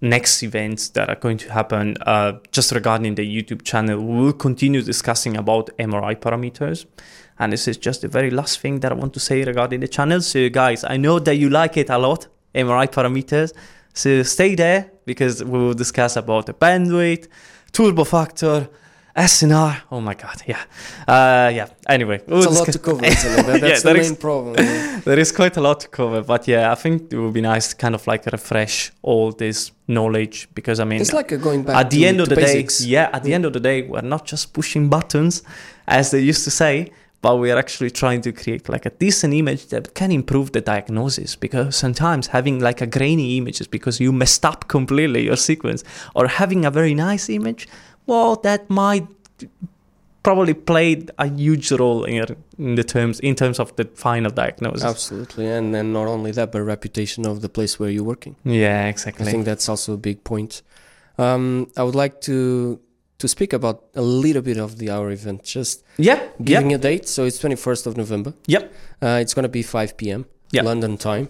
[0.00, 4.32] next events that are going to happen, uh, just regarding the YouTube channel, we will
[4.32, 6.86] continue discussing about MRI parameters.
[7.38, 9.88] And this is just the very last thing that I want to say regarding the
[9.88, 10.20] channel.
[10.20, 13.52] So, guys, I know that you like it a lot, MRI parameters.
[13.94, 17.28] So, stay there because we will discuss about the bandwidth,
[17.72, 18.68] turbo factor,
[19.18, 19.82] SNR.
[19.90, 20.60] Oh my god, yeah,
[21.08, 21.68] uh, yeah.
[21.88, 23.04] Anyway, It's a lot to cover.
[23.04, 23.46] isn't it?
[23.46, 24.54] That- Yeah, That's the main is- problem.
[24.58, 25.00] yeah.
[25.04, 27.68] there is quite a lot to cover, but yeah, I think it would be nice
[27.70, 31.76] to kind of like refresh all this knowledge because I mean, It's like going back
[31.76, 32.78] at the to- end of the basics.
[32.78, 35.42] day, yeah, at the end of the day, we're not just pushing buttons
[35.86, 36.90] as they used to say,
[37.20, 41.34] but we're actually trying to create like a decent image that can improve the diagnosis
[41.34, 45.82] because sometimes having like a grainy image is because you messed up completely your sequence
[46.14, 47.66] or having a very nice image,
[48.08, 49.06] well, that might
[50.28, 54.84] probably played a huge role in, in the terms in terms of the final diagnosis.
[54.84, 58.34] Absolutely, and then not only that, but reputation of the place where you're working.
[58.44, 59.26] Yeah, exactly.
[59.26, 60.62] I think that's also a big point.
[61.18, 62.80] Um, I would like to
[63.18, 67.08] to speak about a little bit of the hour event, just yeah, giving a date.
[67.08, 68.32] So it's 21st of November.
[68.46, 68.72] Yep.
[69.02, 70.26] Uh, it's going to be 5 p.m.
[70.52, 70.62] Yeah.
[70.62, 71.28] London time.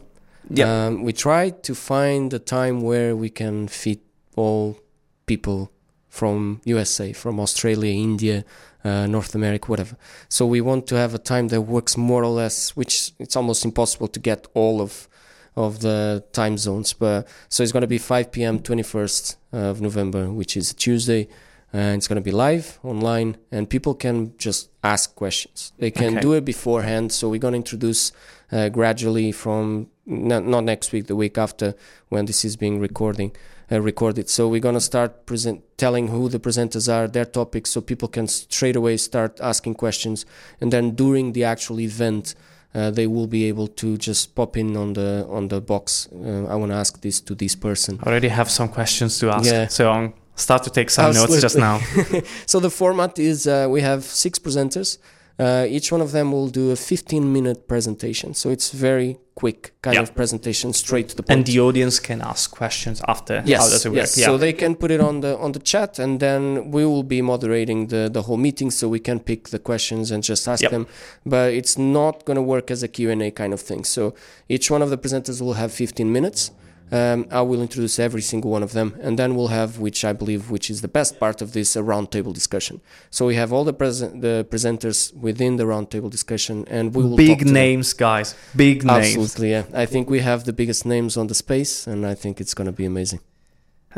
[0.51, 0.87] yeah.
[0.87, 4.01] Um, we tried to find a time where we can fit
[4.37, 4.79] all
[5.27, 5.71] people
[6.09, 8.45] from USA, from Australia, India,
[8.85, 9.97] uh, North America, whatever.
[10.29, 13.65] So we want to have a time that works more or less, which it's almost
[13.65, 15.09] impossible to get all of
[15.57, 16.93] of the time zones.
[16.93, 18.61] But so it's going to be 5 p.m.
[18.61, 21.29] 21st of November, which is a Tuesday.
[21.73, 25.73] And it's going to be live online, and people can just ask questions.
[25.79, 26.21] They can Okay.
[26.23, 27.13] do it beforehand.
[27.13, 28.11] So we're going to introduce
[28.51, 31.75] uh, gradually from not, not next week, the week after,
[32.09, 33.33] when this is being recording
[33.71, 34.29] uh, recorded.
[34.29, 38.27] So we're gonna start present telling who the presenters are, their topics, so people can
[38.29, 40.27] straight away start asking questions,
[40.61, 42.35] and then during the actual event.
[42.75, 46.07] Uh, they will be able to just pop in on the on the box.
[46.13, 47.99] Uh, I want to ask this to this person.
[48.03, 49.69] I already have some questions to ask, Yeah.
[49.69, 51.81] so I'll start to take some notes just now.
[52.47, 54.99] so the format is uh, we have six presenters.
[55.39, 58.35] Uh, each one of them will do a 15 minute presentation.
[58.35, 60.03] So it's very quick kind Yeah.
[60.03, 61.39] of presentation, straight to the point.
[61.39, 63.43] and the audience can ask questions after.
[63.47, 63.97] Yes, How does it work?
[63.97, 64.19] yes.
[64.19, 64.27] Yeah.
[64.27, 67.23] So they can put it on the on the chat, and then we will be
[67.23, 70.71] moderating the the whole meeting, so we can pick the questions and just ask Yep.
[70.73, 70.87] them.
[71.25, 73.85] But it's not going to work as a Q and A kind of thing.
[73.85, 74.15] So
[74.49, 76.51] each one of the presenters will have 15 minutes.
[76.91, 80.13] Um, I will introduce every single one of them, and then we'll have, which I
[80.13, 82.81] believe, which is the best part of this, a roundtable discussion.
[83.11, 87.11] So we have all the present the presenters within the roundtable discussion, and we will
[87.11, 87.55] talk Big to them.
[87.55, 88.35] names, guys.
[88.57, 89.17] Big names.
[89.17, 89.65] Absolutely, yeah.
[89.75, 92.67] I think we have the biggest names on the space, and I think it's going
[92.67, 93.21] to be amazing.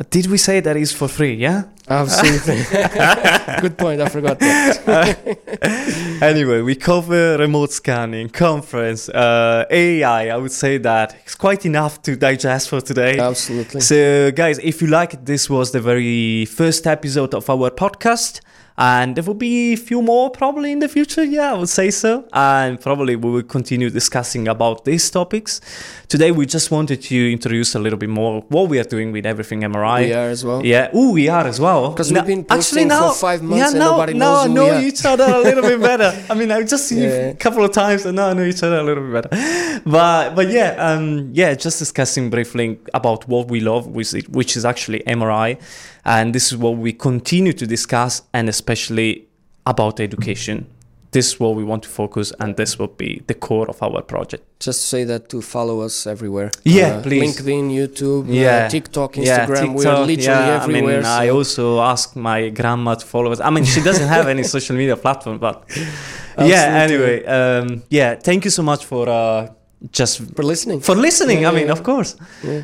[0.01, 1.34] Uh, Did we say that is for free?
[1.34, 1.64] Yeah.
[1.88, 2.62] Absolutely.
[3.61, 4.01] Good point.
[4.01, 6.18] I forgot that.
[6.22, 10.28] anyway, we cover remote scanning, conference, uh, AI.
[10.28, 13.18] I would say that it's quite enough to digest for today.
[13.18, 13.80] Absolutely.
[13.80, 18.40] So, guys, if you like, this was the very first episode of our podcast.
[18.81, 21.22] And there will be a few more probably in the future.
[21.22, 22.24] Yeah, I would say so.
[22.33, 25.61] And probably we will continue discussing about these topics.
[26.09, 29.26] Today, we just wanted to introduce a little bit more what we are doing with
[29.26, 30.07] everything MRI.
[30.07, 30.64] We are as well.
[30.64, 30.89] Yeah.
[30.95, 31.91] Oh, we are as well.
[31.91, 34.72] Because we've been actually posting for now, five months yeah, and now, nobody now knows
[34.72, 36.24] I know each other a little bit better.
[36.31, 38.62] I mean, I've just seen you a couple of times and now I know each
[38.62, 39.81] other a little bit better.
[39.85, 44.57] But but yeah, um, yeah, just discussing briefly about what we love, which is, which
[44.57, 45.59] is actually MRI,
[46.05, 49.26] and this is what we continue to discuss, and especially
[49.66, 50.66] about education.
[51.12, 54.01] This is what we want to focus, and this will be the core of our
[54.01, 54.44] project.
[54.61, 56.46] Just say that to follow us everywhere.
[56.55, 57.22] Uh, Yeah, please.
[57.36, 58.68] LinkedIn, YouTube, uh, Yeah.
[58.68, 59.66] TikTok, Instagram.
[59.66, 60.98] Yeah, We're literally yeah, everywhere.
[61.01, 63.40] I mean, I also ask my grandma to follow us.
[63.40, 65.64] I mean, she doesn't have any social media platform, but
[66.38, 66.84] yeah.
[66.86, 68.14] Anyway, um, yeah.
[68.14, 69.48] Thank you so much for uh,
[69.90, 70.78] just for listening.
[70.80, 71.42] for listening.
[71.42, 72.14] Yeah, I mean, of course,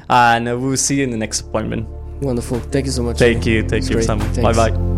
[0.08, 1.88] and uh, we'll see you in the next appointment.
[2.20, 2.60] Wonderful.
[2.60, 3.18] Thank you so much.
[3.18, 4.36] Thank you, thank It's you much.
[4.36, 4.95] Bye bye.